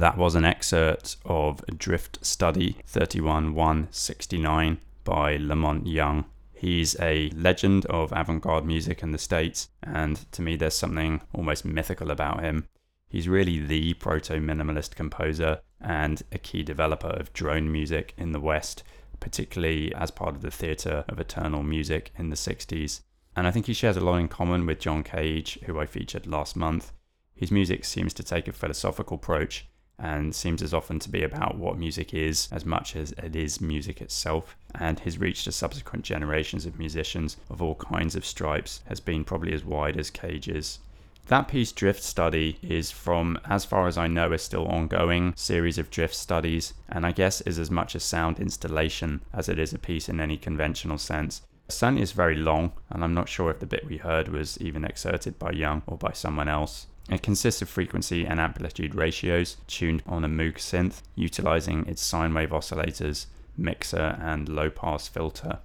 That 0.00 0.16
was 0.16 0.34
an 0.34 0.46
excerpt 0.46 1.18
of 1.26 1.62
Drift 1.76 2.24
Study 2.24 2.78
31169 2.86 4.78
by 5.04 5.36
La 5.36 5.54
Monte 5.54 5.90
Young. 5.90 6.24
He's 6.54 6.98
a 6.98 7.28
legend 7.36 7.84
of 7.84 8.10
avant 8.16 8.40
garde 8.40 8.64
music 8.64 9.02
in 9.02 9.12
the 9.12 9.18
States, 9.18 9.68
and 9.82 10.24
to 10.32 10.40
me, 10.40 10.56
there's 10.56 10.74
something 10.74 11.20
almost 11.34 11.66
mythical 11.66 12.10
about 12.10 12.40
him. 12.40 12.66
He's 13.10 13.28
really 13.28 13.58
the 13.58 13.92
proto 13.92 14.40
minimalist 14.40 14.94
composer 14.94 15.60
and 15.82 16.22
a 16.32 16.38
key 16.38 16.62
developer 16.62 17.08
of 17.08 17.34
drone 17.34 17.70
music 17.70 18.14
in 18.16 18.32
the 18.32 18.40
West, 18.40 18.82
particularly 19.20 19.94
as 19.94 20.10
part 20.10 20.34
of 20.34 20.40
the 20.40 20.50
Theatre 20.50 21.04
of 21.10 21.20
Eternal 21.20 21.62
Music 21.62 22.10
in 22.16 22.30
the 22.30 22.36
60s. 22.36 23.02
And 23.36 23.46
I 23.46 23.50
think 23.50 23.66
he 23.66 23.74
shares 23.74 23.98
a 23.98 24.00
lot 24.00 24.16
in 24.16 24.28
common 24.28 24.64
with 24.64 24.80
John 24.80 25.02
Cage, 25.02 25.58
who 25.66 25.78
I 25.78 25.84
featured 25.84 26.26
last 26.26 26.56
month. 26.56 26.94
His 27.34 27.50
music 27.50 27.84
seems 27.84 28.14
to 28.14 28.22
take 28.22 28.48
a 28.48 28.52
philosophical 28.52 29.16
approach 29.16 29.66
and 30.00 30.34
seems 30.34 30.62
as 30.62 30.74
often 30.74 30.98
to 30.98 31.10
be 31.10 31.22
about 31.22 31.58
what 31.58 31.78
music 31.78 32.14
is 32.14 32.48
as 32.50 32.64
much 32.64 32.96
as 32.96 33.12
it 33.12 33.36
is 33.36 33.60
music 33.60 34.00
itself. 34.00 34.56
And 34.74 34.98
his 34.98 35.18
reach 35.18 35.44
to 35.44 35.52
subsequent 35.52 36.04
generations 36.04 36.66
of 36.66 36.78
musicians 36.78 37.36
of 37.50 37.60
all 37.60 37.74
kinds 37.74 38.16
of 38.16 38.24
stripes 38.24 38.80
has 38.86 39.00
been 39.00 39.24
probably 39.24 39.52
as 39.52 39.64
wide 39.64 39.98
as 39.98 40.10
Cage's. 40.10 40.78
That 41.26 41.46
piece, 41.46 41.70
Drift 41.70 42.02
Study, 42.02 42.58
is 42.60 42.90
from, 42.90 43.38
as 43.44 43.64
far 43.64 43.86
as 43.86 43.96
I 43.96 44.08
know, 44.08 44.32
a 44.32 44.38
still 44.38 44.66
ongoing 44.66 45.32
series 45.36 45.78
of 45.78 45.88
drift 45.90 46.14
studies, 46.14 46.74
and 46.88 47.06
I 47.06 47.12
guess 47.12 47.40
is 47.42 47.56
as 47.56 47.70
much 47.70 47.94
a 47.94 48.00
sound 48.00 48.40
installation 48.40 49.20
as 49.32 49.48
it 49.48 49.56
is 49.56 49.72
a 49.72 49.78
piece 49.78 50.08
in 50.08 50.18
any 50.18 50.36
conventional 50.36 50.98
sense. 50.98 51.42
Certainly 51.68 52.02
is 52.02 52.10
very 52.10 52.34
long, 52.34 52.72
and 52.88 53.04
I'm 53.04 53.14
not 53.14 53.28
sure 53.28 53.48
if 53.48 53.60
the 53.60 53.66
bit 53.66 53.86
we 53.86 53.98
heard 53.98 54.26
was 54.26 54.60
even 54.60 54.84
excerpted 54.84 55.38
by 55.38 55.52
Young 55.52 55.82
or 55.86 55.96
by 55.96 56.10
someone 56.10 56.48
else. 56.48 56.88
It 57.10 57.24
consists 57.24 57.60
of 57.60 57.68
frequency 57.68 58.24
and 58.24 58.38
amplitude 58.38 58.94
ratios 58.94 59.56
tuned 59.66 60.04
on 60.06 60.24
a 60.24 60.28
Moog 60.28 60.58
synth, 60.58 61.02
utilizing 61.16 61.84
its 61.86 62.02
sine 62.02 62.32
wave 62.32 62.50
oscillators, 62.50 63.26
mixer, 63.56 64.16
and 64.20 64.48
low 64.48 64.70
pass 64.70 65.08
filter. 65.08 65.58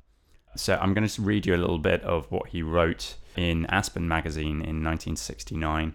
So 0.55 0.79
I'm 0.81 0.95
going 0.95 1.07
to 1.07 1.21
read 1.21 1.45
you 1.45 1.55
a 1.55 1.57
little 1.57 1.77
bit 1.77 2.01
of 2.01 2.31
what 2.31 2.49
he 2.49 2.63
wrote 2.63 3.15
in 3.35 3.67
Aspen 3.67 4.07
magazine 4.07 4.61
in 4.61 4.83
1969. 4.83 5.93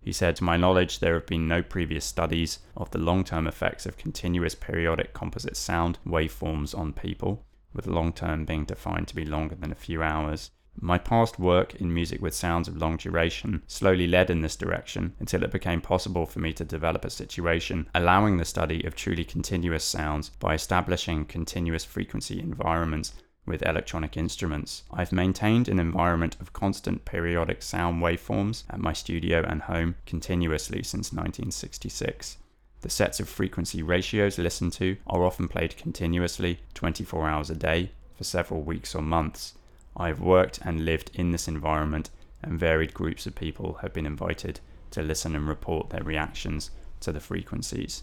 He 0.00 0.12
said, 0.12 0.36
To 0.36 0.44
my 0.44 0.56
knowledge, 0.56 1.00
there 1.00 1.14
have 1.14 1.26
been 1.26 1.48
no 1.48 1.60
previous 1.62 2.04
studies 2.04 2.60
of 2.76 2.90
the 2.92 2.98
long 2.98 3.24
term 3.24 3.48
effects 3.48 3.86
of 3.86 3.96
continuous 3.96 4.54
periodic 4.54 5.12
composite 5.12 5.56
sound 5.56 5.98
waveforms 6.06 6.76
on 6.76 6.92
people, 6.92 7.44
with 7.72 7.88
long 7.88 8.12
term 8.12 8.44
being 8.44 8.64
defined 8.64 9.08
to 9.08 9.16
be 9.16 9.24
longer 9.24 9.56
than 9.56 9.72
a 9.72 9.76
few 9.76 10.02
hours. 10.04 10.52
My 10.80 10.98
past 10.98 11.38
work 11.38 11.74
in 11.76 11.94
music 11.94 12.20
with 12.20 12.34
sounds 12.34 12.68
of 12.68 12.76
long 12.76 12.96
duration 12.96 13.62
slowly 13.66 14.06
led 14.06 14.28
in 14.28 14.42
this 14.42 14.56
direction 14.56 15.14
until 15.20 15.42
it 15.42 15.52
became 15.52 15.80
possible 15.80 16.26
for 16.26 16.40
me 16.40 16.52
to 16.52 16.64
develop 16.64 17.04
a 17.04 17.10
situation 17.10 17.88
allowing 17.94 18.36
the 18.36 18.44
study 18.44 18.84
of 18.84 18.94
truly 18.94 19.24
continuous 19.24 19.84
sounds 19.84 20.30
by 20.40 20.54
establishing 20.54 21.24
continuous 21.24 21.84
frequency 21.84 22.40
environments 22.40 23.14
with 23.46 23.62
electronic 23.62 24.16
instruments. 24.16 24.82
I've 24.90 25.12
maintained 25.12 25.68
an 25.68 25.78
environment 25.78 26.36
of 26.40 26.52
constant 26.52 27.04
periodic 27.04 27.62
sound 27.62 28.02
waveforms 28.02 28.64
at 28.70 28.80
my 28.80 28.92
studio 28.92 29.44
and 29.46 29.62
home 29.62 29.96
continuously 30.06 30.82
since 30.82 31.12
1966. 31.12 32.38
The 32.80 32.90
sets 32.90 33.20
of 33.20 33.28
frequency 33.28 33.82
ratios 33.82 34.38
listened 34.38 34.72
to 34.74 34.96
are 35.06 35.24
often 35.24 35.48
played 35.48 35.76
continuously 35.76 36.60
24 36.74 37.28
hours 37.28 37.50
a 37.50 37.54
day 37.54 37.92
for 38.14 38.24
several 38.24 38.62
weeks 38.62 38.94
or 38.94 39.02
months. 39.02 39.54
I 39.96 40.08
have 40.08 40.20
worked 40.20 40.58
and 40.62 40.84
lived 40.84 41.10
in 41.14 41.30
this 41.30 41.48
environment, 41.48 42.10
and 42.42 42.58
varied 42.58 42.94
groups 42.94 43.26
of 43.26 43.34
people 43.34 43.74
have 43.82 43.92
been 43.92 44.06
invited 44.06 44.60
to 44.90 45.02
listen 45.02 45.34
and 45.34 45.48
report 45.48 45.90
their 45.90 46.02
reactions 46.02 46.70
to 47.00 47.12
the 47.12 47.20
frequencies. 47.20 48.02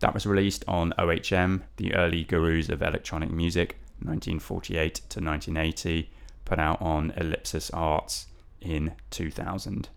That 0.00 0.14
was 0.14 0.26
released 0.26 0.64
on 0.66 0.92
OHM, 0.98 1.62
the 1.76 1.94
early 1.94 2.24
gurus 2.24 2.68
of 2.68 2.82
electronic 2.82 3.30
music, 3.30 3.78
1948 4.00 4.94
to 4.94 5.20
1980, 5.20 6.10
put 6.44 6.58
out 6.58 6.82
on 6.82 7.12
Ellipsis 7.16 7.70
Arts 7.70 8.26
in 8.60 8.94
2000. 9.10 9.88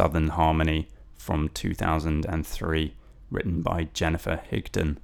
Southern 0.00 0.28
Harmony 0.28 0.88
from 1.18 1.50
2003, 1.50 2.94
written 3.30 3.60
by 3.60 3.84
Jennifer 3.92 4.40
Higdon. 4.50 4.96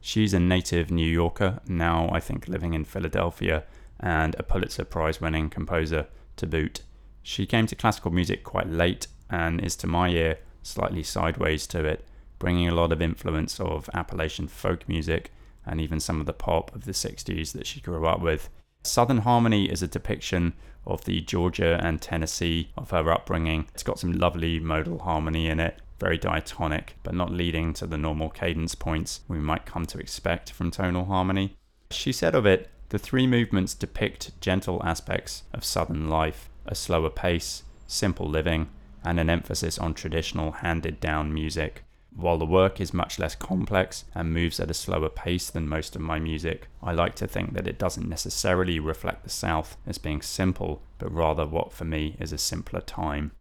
She's 0.00 0.32
a 0.32 0.40
native 0.40 0.90
New 0.90 1.06
Yorker, 1.06 1.60
now 1.68 2.08
I 2.10 2.20
think 2.20 2.48
living 2.48 2.72
in 2.72 2.86
Philadelphia, 2.86 3.64
and 4.00 4.34
a 4.38 4.42
Pulitzer 4.42 4.86
Prize 4.86 5.20
winning 5.20 5.50
composer 5.50 6.06
to 6.36 6.46
boot. 6.46 6.80
She 7.22 7.44
came 7.44 7.66
to 7.66 7.76
classical 7.76 8.10
music 8.10 8.42
quite 8.42 8.70
late 8.70 9.06
and 9.28 9.60
is 9.60 9.76
to 9.76 9.86
my 9.86 10.08
ear 10.08 10.38
slightly 10.62 11.02
sideways 11.02 11.66
to 11.66 11.84
it, 11.84 12.06
bringing 12.38 12.68
a 12.70 12.74
lot 12.74 12.90
of 12.90 13.02
influence 13.02 13.60
of 13.60 13.90
Appalachian 13.92 14.48
folk 14.48 14.88
music 14.88 15.30
and 15.66 15.78
even 15.78 16.00
some 16.00 16.20
of 16.20 16.26
the 16.26 16.32
pop 16.32 16.74
of 16.74 16.86
the 16.86 16.92
60s 16.92 17.52
that 17.52 17.66
she 17.66 17.82
grew 17.82 18.06
up 18.06 18.22
with. 18.22 18.48
Southern 18.82 19.18
Harmony 19.18 19.70
is 19.70 19.82
a 19.82 19.88
depiction 19.88 20.54
of 20.86 21.04
the 21.04 21.20
Georgia 21.20 21.78
and 21.82 22.00
Tennessee 22.00 22.70
of 22.76 22.90
her 22.90 23.10
upbringing. 23.10 23.66
It's 23.74 23.82
got 23.82 23.98
some 23.98 24.12
lovely 24.12 24.58
modal 24.58 25.00
harmony 25.00 25.48
in 25.48 25.60
it, 25.60 25.80
very 26.00 26.16
diatonic, 26.16 26.96
but 27.02 27.14
not 27.14 27.30
leading 27.30 27.74
to 27.74 27.86
the 27.86 27.98
normal 27.98 28.30
cadence 28.30 28.74
points 28.74 29.20
we 29.28 29.38
might 29.38 29.66
come 29.66 29.84
to 29.86 29.98
expect 29.98 30.52
from 30.52 30.70
tonal 30.70 31.06
harmony. 31.06 31.56
She 31.90 32.12
said 32.12 32.34
of 32.34 32.46
it, 32.46 32.70
the 32.88 32.98
three 32.98 33.26
movements 33.26 33.74
depict 33.74 34.40
gentle 34.40 34.80
aspects 34.84 35.42
of 35.52 35.64
Southern 35.64 36.08
life, 36.08 36.48
a 36.64 36.74
slower 36.74 37.10
pace, 37.10 37.64
simple 37.86 38.28
living, 38.28 38.68
and 39.04 39.20
an 39.20 39.28
emphasis 39.28 39.78
on 39.78 39.92
traditional 39.94 40.52
handed 40.52 41.00
down 41.00 41.34
music. 41.34 41.82
While 42.14 42.38
the 42.38 42.46
work 42.46 42.80
is 42.80 42.92
much 42.92 43.18
less 43.18 43.34
complex 43.34 44.04
and 44.14 44.32
moves 44.32 44.58
at 44.58 44.70
a 44.70 44.74
slower 44.74 45.08
pace 45.08 45.50
than 45.50 45.68
most 45.68 45.94
of 45.94 46.02
my 46.02 46.18
music, 46.18 46.66
I 46.82 46.92
like 46.92 47.14
to 47.16 47.28
think 47.28 47.52
that 47.54 47.68
it 47.68 47.78
doesn't 47.78 48.08
necessarily 48.08 48.80
reflect 48.80 49.24
the 49.24 49.30
South 49.30 49.76
as 49.86 49.98
being 49.98 50.22
simple, 50.22 50.82
but 50.98 51.12
rather 51.12 51.46
what 51.46 51.72
for 51.72 51.84
me 51.84 52.16
is 52.18 52.32
a 52.32 52.38
simpler 52.38 52.80
time. 52.80 53.32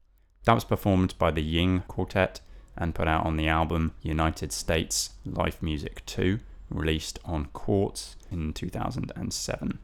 That 0.44 0.54
was 0.54 0.64
performed 0.64 1.16
by 1.18 1.32
the 1.32 1.42
Ying 1.42 1.84
Quartet 1.88 2.42
and 2.78 2.94
put 2.94 3.08
out 3.08 3.26
on 3.26 3.38
the 3.38 3.48
album 3.48 3.94
United 4.02 4.52
States 4.52 5.12
Life 5.26 5.62
Music 5.62 6.06
2, 6.06 6.40
released 6.70 7.20
on 7.26 7.46
Quartz 7.46 8.16
in 8.32 8.54
2007. 8.54 9.80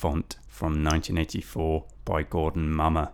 Epifont 0.00 0.36
from 0.48 0.82
1984 0.82 1.84
by 2.06 2.22
Gordon 2.22 2.74
Mumma. 2.74 3.12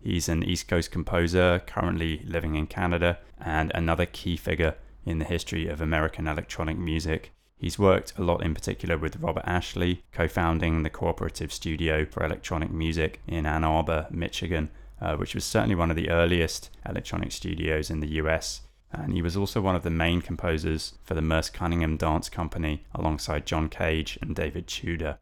He's 0.00 0.28
an 0.28 0.42
East 0.42 0.66
Coast 0.66 0.90
composer 0.90 1.62
currently 1.64 2.24
living 2.26 2.56
in 2.56 2.66
Canada 2.66 3.20
and 3.38 3.70
another 3.72 4.04
key 4.04 4.36
figure 4.36 4.74
in 5.06 5.20
the 5.20 5.24
history 5.24 5.68
of 5.68 5.80
American 5.80 6.26
electronic 6.26 6.76
music. 6.76 7.30
He's 7.56 7.78
worked 7.78 8.18
a 8.18 8.22
lot 8.24 8.42
in 8.42 8.52
particular 8.52 8.98
with 8.98 9.20
Robert 9.20 9.44
Ashley, 9.46 10.02
co 10.12 10.26
founding 10.26 10.82
the 10.82 10.90
Cooperative 10.90 11.52
Studio 11.52 12.04
for 12.04 12.24
Electronic 12.24 12.72
Music 12.72 13.20
in 13.28 13.46
Ann 13.46 13.62
Arbor, 13.62 14.08
Michigan, 14.10 14.70
uh, 15.00 15.14
which 15.16 15.36
was 15.36 15.44
certainly 15.44 15.76
one 15.76 15.90
of 15.90 15.96
the 15.96 16.10
earliest 16.10 16.68
electronic 16.84 17.30
studios 17.30 17.90
in 17.90 18.00
the 18.00 18.14
US. 18.14 18.62
And 18.90 19.12
he 19.12 19.22
was 19.22 19.36
also 19.36 19.60
one 19.60 19.76
of 19.76 19.84
the 19.84 19.90
main 19.90 20.20
composers 20.20 20.94
for 21.04 21.14
the 21.14 21.22
Merce 21.22 21.48
Cunningham 21.48 21.96
Dance 21.96 22.28
Company 22.28 22.84
alongside 22.92 23.46
John 23.46 23.68
Cage 23.68 24.18
and 24.20 24.34
David 24.34 24.66
Tudor. 24.66 25.18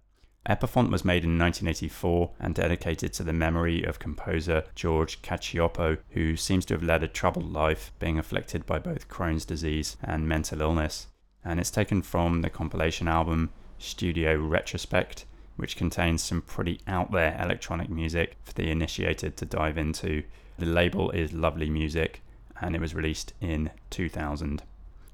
Epifont 0.48 0.90
was 0.90 1.04
made 1.04 1.22
in 1.22 1.38
1984 1.38 2.32
and 2.40 2.54
dedicated 2.54 3.12
to 3.12 3.22
the 3.22 3.32
memory 3.32 3.84
of 3.84 4.00
composer 4.00 4.64
George 4.74 5.22
Cacioppo, 5.22 5.98
who 6.10 6.36
seems 6.36 6.64
to 6.64 6.74
have 6.74 6.82
led 6.82 7.04
a 7.04 7.08
troubled 7.08 7.52
life, 7.52 7.92
being 8.00 8.18
afflicted 8.18 8.66
by 8.66 8.80
both 8.80 9.08
Crohn's 9.08 9.44
disease 9.44 9.96
and 10.02 10.28
mental 10.28 10.60
illness. 10.60 11.06
And 11.44 11.60
it's 11.60 11.70
taken 11.70 12.02
from 12.02 12.42
the 12.42 12.50
compilation 12.50 13.06
album 13.06 13.50
Studio 13.78 14.36
Retrospect, 14.36 15.26
which 15.56 15.76
contains 15.76 16.22
some 16.22 16.42
pretty 16.42 16.80
out 16.88 17.12
there 17.12 17.38
electronic 17.40 17.88
music 17.88 18.36
for 18.42 18.52
the 18.52 18.68
initiated 18.68 19.36
to 19.36 19.46
dive 19.46 19.78
into. 19.78 20.24
The 20.58 20.66
label 20.66 21.12
is 21.12 21.32
Lovely 21.32 21.70
Music, 21.70 22.20
and 22.60 22.74
it 22.74 22.80
was 22.80 22.96
released 22.96 23.32
in 23.40 23.70
2000. 23.90 24.64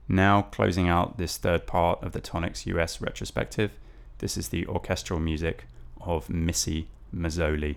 Now, 0.08 0.42
closing 0.42 0.88
out 0.88 1.18
this 1.18 1.36
third 1.36 1.66
part 1.66 2.02
of 2.02 2.12
the 2.12 2.20
Tonics 2.22 2.66
US 2.66 3.02
retrospective 3.02 3.72
this 4.18 4.36
is 4.36 4.48
the 4.48 4.66
orchestral 4.66 5.20
music 5.20 5.64
of 6.00 6.28
Missy 6.28 6.88
Mazzoli. 7.14 7.76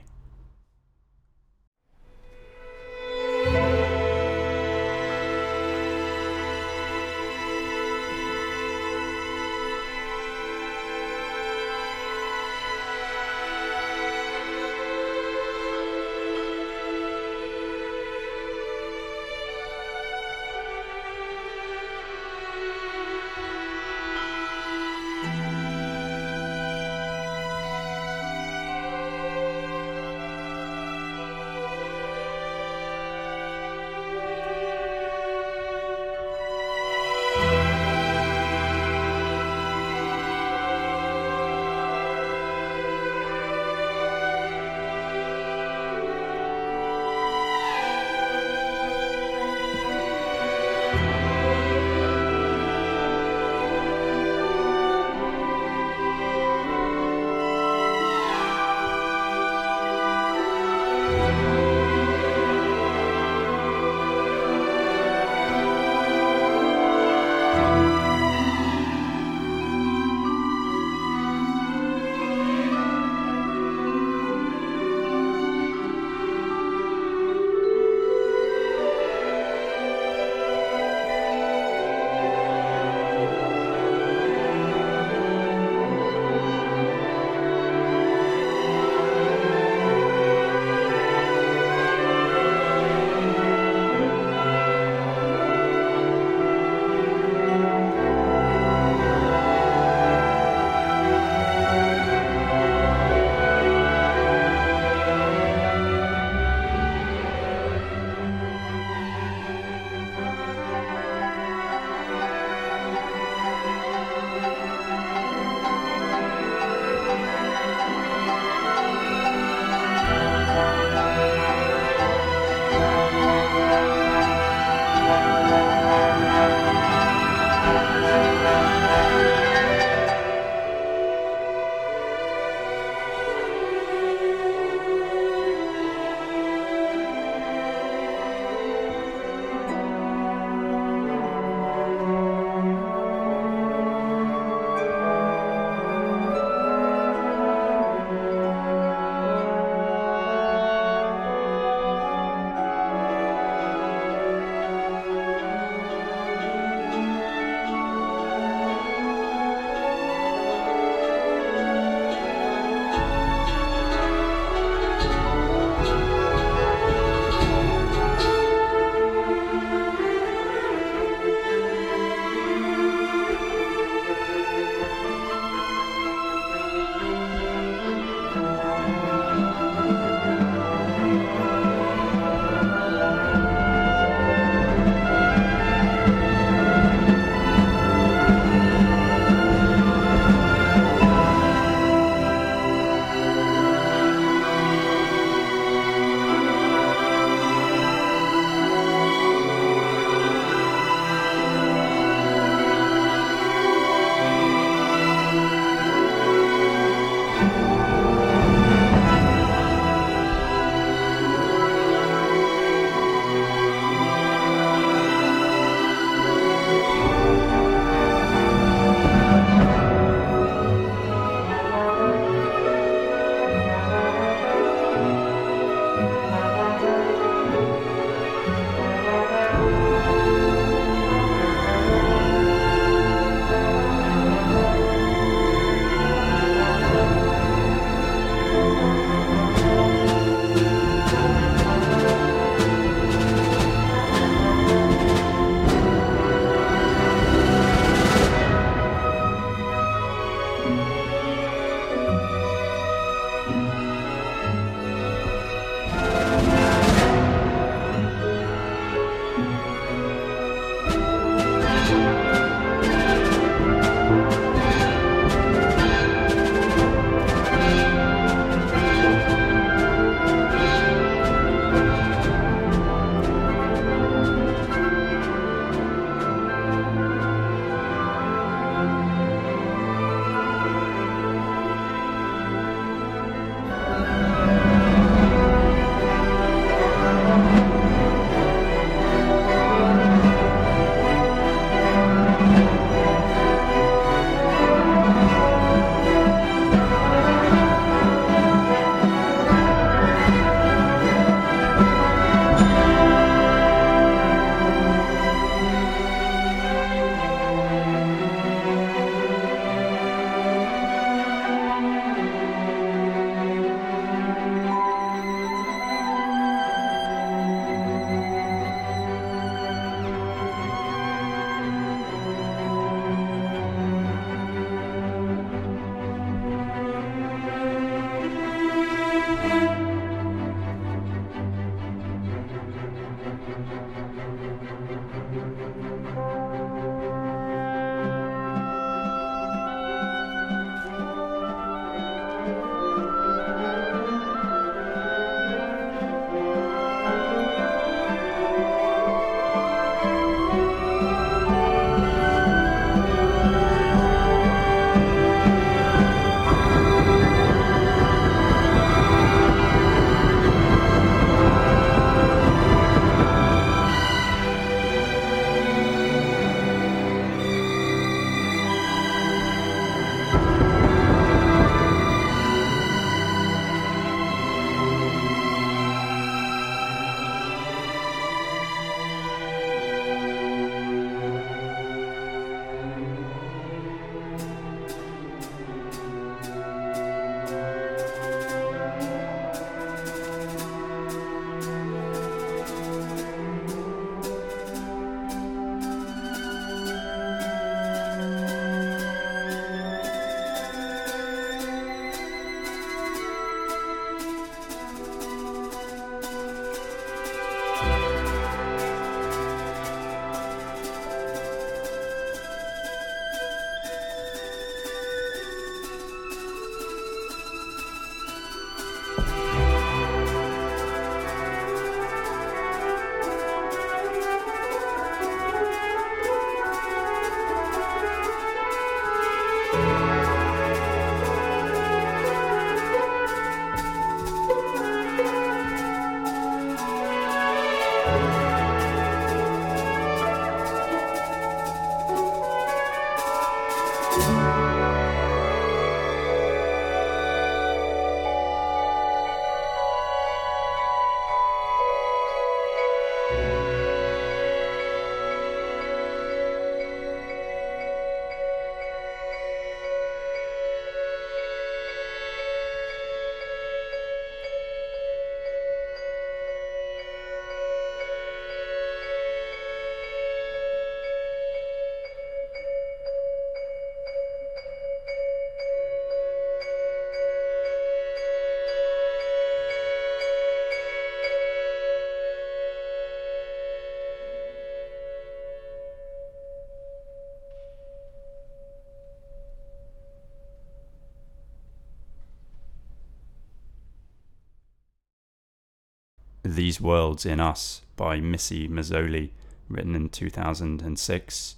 These 496.55 496.81
Worlds 496.81 497.25
in 497.25 497.39
Us 497.39 497.81
by 497.95 498.19
Missy 498.19 498.67
Mazzoli, 498.67 499.29
written 499.69 499.95
in 499.95 500.09
2006. 500.09 501.55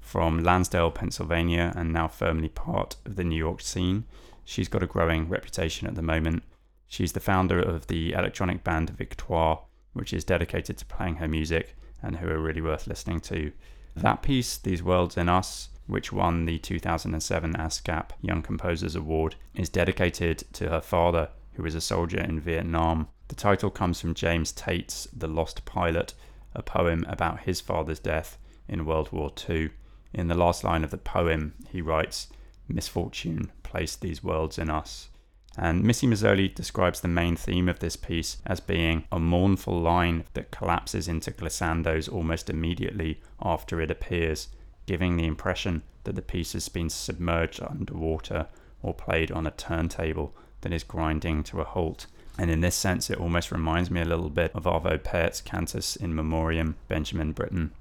From 0.00 0.44
Lansdale, 0.44 0.92
Pennsylvania, 0.92 1.72
and 1.74 1.92
now 1.92 2.06
firmly 2.06 2.48
part 2.48 2.94
of 3.04 3.16
the 3.16 3.24
New 3.24 3.34
York 3.34 3.60
scene. 3.60 4.04
She's 4.44 4.68
got 4.68 4.84
a 4.84 4.86
growing 4.86 5.28
reputation 5.28 5.88
at 5.88 5.96
the 5.96 6.02
moment. 6.02 6.44
She's 6.86 7.10
the 7.10 7.18
founder 7.18 7.60
of 7.60 7.88
the 7.88 8.12
electronic 8.12 8.62
band 8.62 8.90
Victoire, 8.90 9.64
which 9.94 10.12
is 10.12 10.22
dedicated 10.22 10.78
to 10.78 10.86
playing 10.86 11.16
her 11.16 11.26
music 11.26 11.74
and 12.00 12.18
who 12.18 12.28
are 12.28 12.38
really 12.38 12.60
worth 12.60 12.86
listening 12.86 13.18
to. 13.22 13.50
That 13.96 14.22
piece, 14.22 14.58
These 14.58 14.84
Worlds 14.84 15.16
in 15.16 15.28
Us, 15.28 15.70
which 15.88 16.12
won 16.12 16.44
the 16.44 16.58
2007 16.58 17.54
ASCAP 17.54 18.10
Young 18.20 18.42
Composers 18.42 18.94
Award, 18.94 19.34
is 19.56 19.68
dedicated 19.68 20.44
to 20.52 20.68
her 20.68 20.80
father, 20.80 21.30
who 21.54 21.64
was 21.64 21.74
a 21.74 21.80
soldier 21.80 22.20
in 22.20 22.38
Vietnam. 22.38 23.08
The 23.30 23.36
title 23.36 23.70
comes 23.70 24.00
from 24.00 24.14
James 24.14 24.50
Tate's 24.50 25.06
The 25.16 25.28
Lost 25.28 25.64
Pilot, 25.64 26.14
a 26.52 26.64
poem 26.64 27.06
about 27.08 27.42
his 27.42 27.60
father's 27.60 28.00
death 28.00 28.36
in 28.66 28.84
World 28.84 29.12
War 29.12 29.30
II. 29.48 29.70
In 30.12 30.26
the 30.26 30.34
last 30.34 30.64
line 30.64 30.82
of 30.82 30.90
the 30.90 30.98
poem, 30.98 31.54
he 31.68 31.80
writes, 31.80 32.26
Misfortune 32.66 33.52
placed 33.62 34.00
these 34.00 34.24
worlds 34.24 34.58
in 34.58 34.68
us. 34.68 35.10
And 35.56 35.84
Missy 35.84 36.08
Mazzoli 36.08 36.52
describes 36.52 37.00
the 37.00 37.06
main 37.06 37.36
theme 37.36 37.68
of 37.68 37.78
this 37.78 37.94
piece 37.94 38.38
as 38.46 38.58
being 38.58 39.04
a 39.12 39.20
mournful 39.20 39.80
line 39.80 40.24
that 40.34 40.50
collapses 40.50 41.06
into 41.06 41.30
glissandos 41.30 42.12
almost 42.12 42.50
immediately 42.50 43.20
after 43.40 43.80
it 43.80 43.92
appears, 43.92 44.48
giving 44.86 45.16
the 45.16 45.26
impression 45.26 45.84
that 46.02 46.16
the 46.16 46.20
piece 46.20 46.54
has 46.54 46.68
been 46.68 46.90
submerged 46.90 47.62
underwater 47.62 48.48
or 48.82 48.92
played 48.92 49.30
on 49.30 49.46
a 49.46 49.52
turntable 49.52 50.34
that 50.62 50.72
is 50.72 50.82
grinding 50.82 51.44
to 51.44 51.60
a 51.60 51.64
halt. 51.64 52.08
And 52.40 52.50
in 52.50 52.62
this 52.62 52.74
sense, 52.74 53.10
it 53.10 53.20
almost 53.20 53.52
reminds 53.52 53.90
me 53.90 54.00
a 54.00 54.06
little 54.06 54.30
bit 54.30 54.50
of 54.54 54.64
Arvo 54.64 54.96
Pärt's 54.96 55.42
Cantus 55.42 55.94
in 55.94 56.14
Memoriam, 56.14 56.74
Benjamin 56.88 57.32
Britten. 57.32 57.72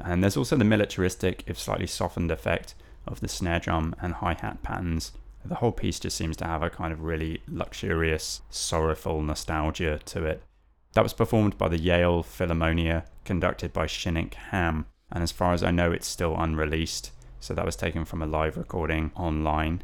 And 0.00 0.22
there's 0.22 0.38
also 0.38 0.56
the 0.56 0.64
militaristic, 0.64 1.44
if 1.46 1.58
slightly 1.58 1.86
softened 1.86 2.30
effect 2.30 2.74
of 3.06 3.20
the 3.20 3.28
snare 3.28 3.60
drum 3.60 3.94
and 4.00 4.14
hi 4.14 4.32
hat 4.32 4.62
patterns. 4.62 5.12
The 5.44 5.56
whole 5.56 5.72
piece 5.72 6.00
just 6.00 6.16
seems 6.16 6.38
to 6.38 6.46
have 6.46 6.62
a 6.62 6.70
kind 6.70 6.90
of 6.90 7.02
really 7.02 7.42
luxurious, 7.46 8.40
sorrowful 8.48 9.20
nostalgia 9.20 10.00
to 10.06 10.24
it. 10.24 10.42
That 10.94 11.04
was 11.04 11.12
performed 11.12 11.58
by 11.58 11.68
the 11.68 11.78
Yale 11.78 12.22
Philharmonia, 12.22 13.04
conducted 13.26 13.74
by 13.74 13.84
Shinik 13.84 14.32
Hahm, 14.50 14.86
and 15.12 15.22
as 15.22 15.32
far 15.32 15.52
as 15.52 15.62
I 15.62 15.70
know, 15.70 15.92
it's 15.92 16.06
still 16.06 16.34
unreleased. 16.34 17.10
So 17.40 17.52
that 17.52 17.66
was 17.66 17.76
taken 17.76 18.06
from 18.06 18.22
a 18.22 18.26
live 18.26 18.56
recording 18.56 19.10
online. 19.14 19.82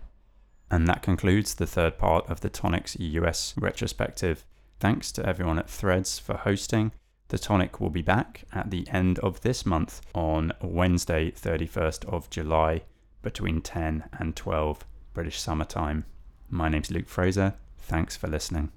And 0.74 0.88
that 0.88 1.02
concludes 1.02 1.54
the 1.54 1.68
third 1.68 1.98
part 1.98 2.28
of 2.28 2.40
the 2.40 2.50
Tonics 2.50 2.96
US 2.98 3.54
retrospective. 3.56 4.44
Thanks 4.80 5.12
to 5.12 5.24
everyone 5.24 5.60
at 5.60 5.70
Threads 5.70 6.18
for 6.18 6.36
hosting. 6.36 6.90
The 7.28 7.38
Tonic 7.38 7.80
will 7.80 7.90
be 7.90 8.02
back 8.02 8.42
at 8.52 8.72
the 8.72 8.84
end 8.88 9.20
of 9.20 9.42
this 9.42 9.64
month 9.64 10.00
on 10.16 10.52
Wednesday, 10.60 11.30
31st 11.30 12.06
of 12.06 12.28
July, 12.28 12.82
between 13.22 13.60
10 13.60 14.08
and 14.18 14.34
12 14.34 14.84
British 15.12 15.40
summertime. 15.40 16.06
My 16.50 16.68
name's 16.68 16.90
Luke 16.90 17.06
Fraser. 17.06 17.54
Thanks 17.78 18.16
for 18.16 18.26
listening. 18.26 18.72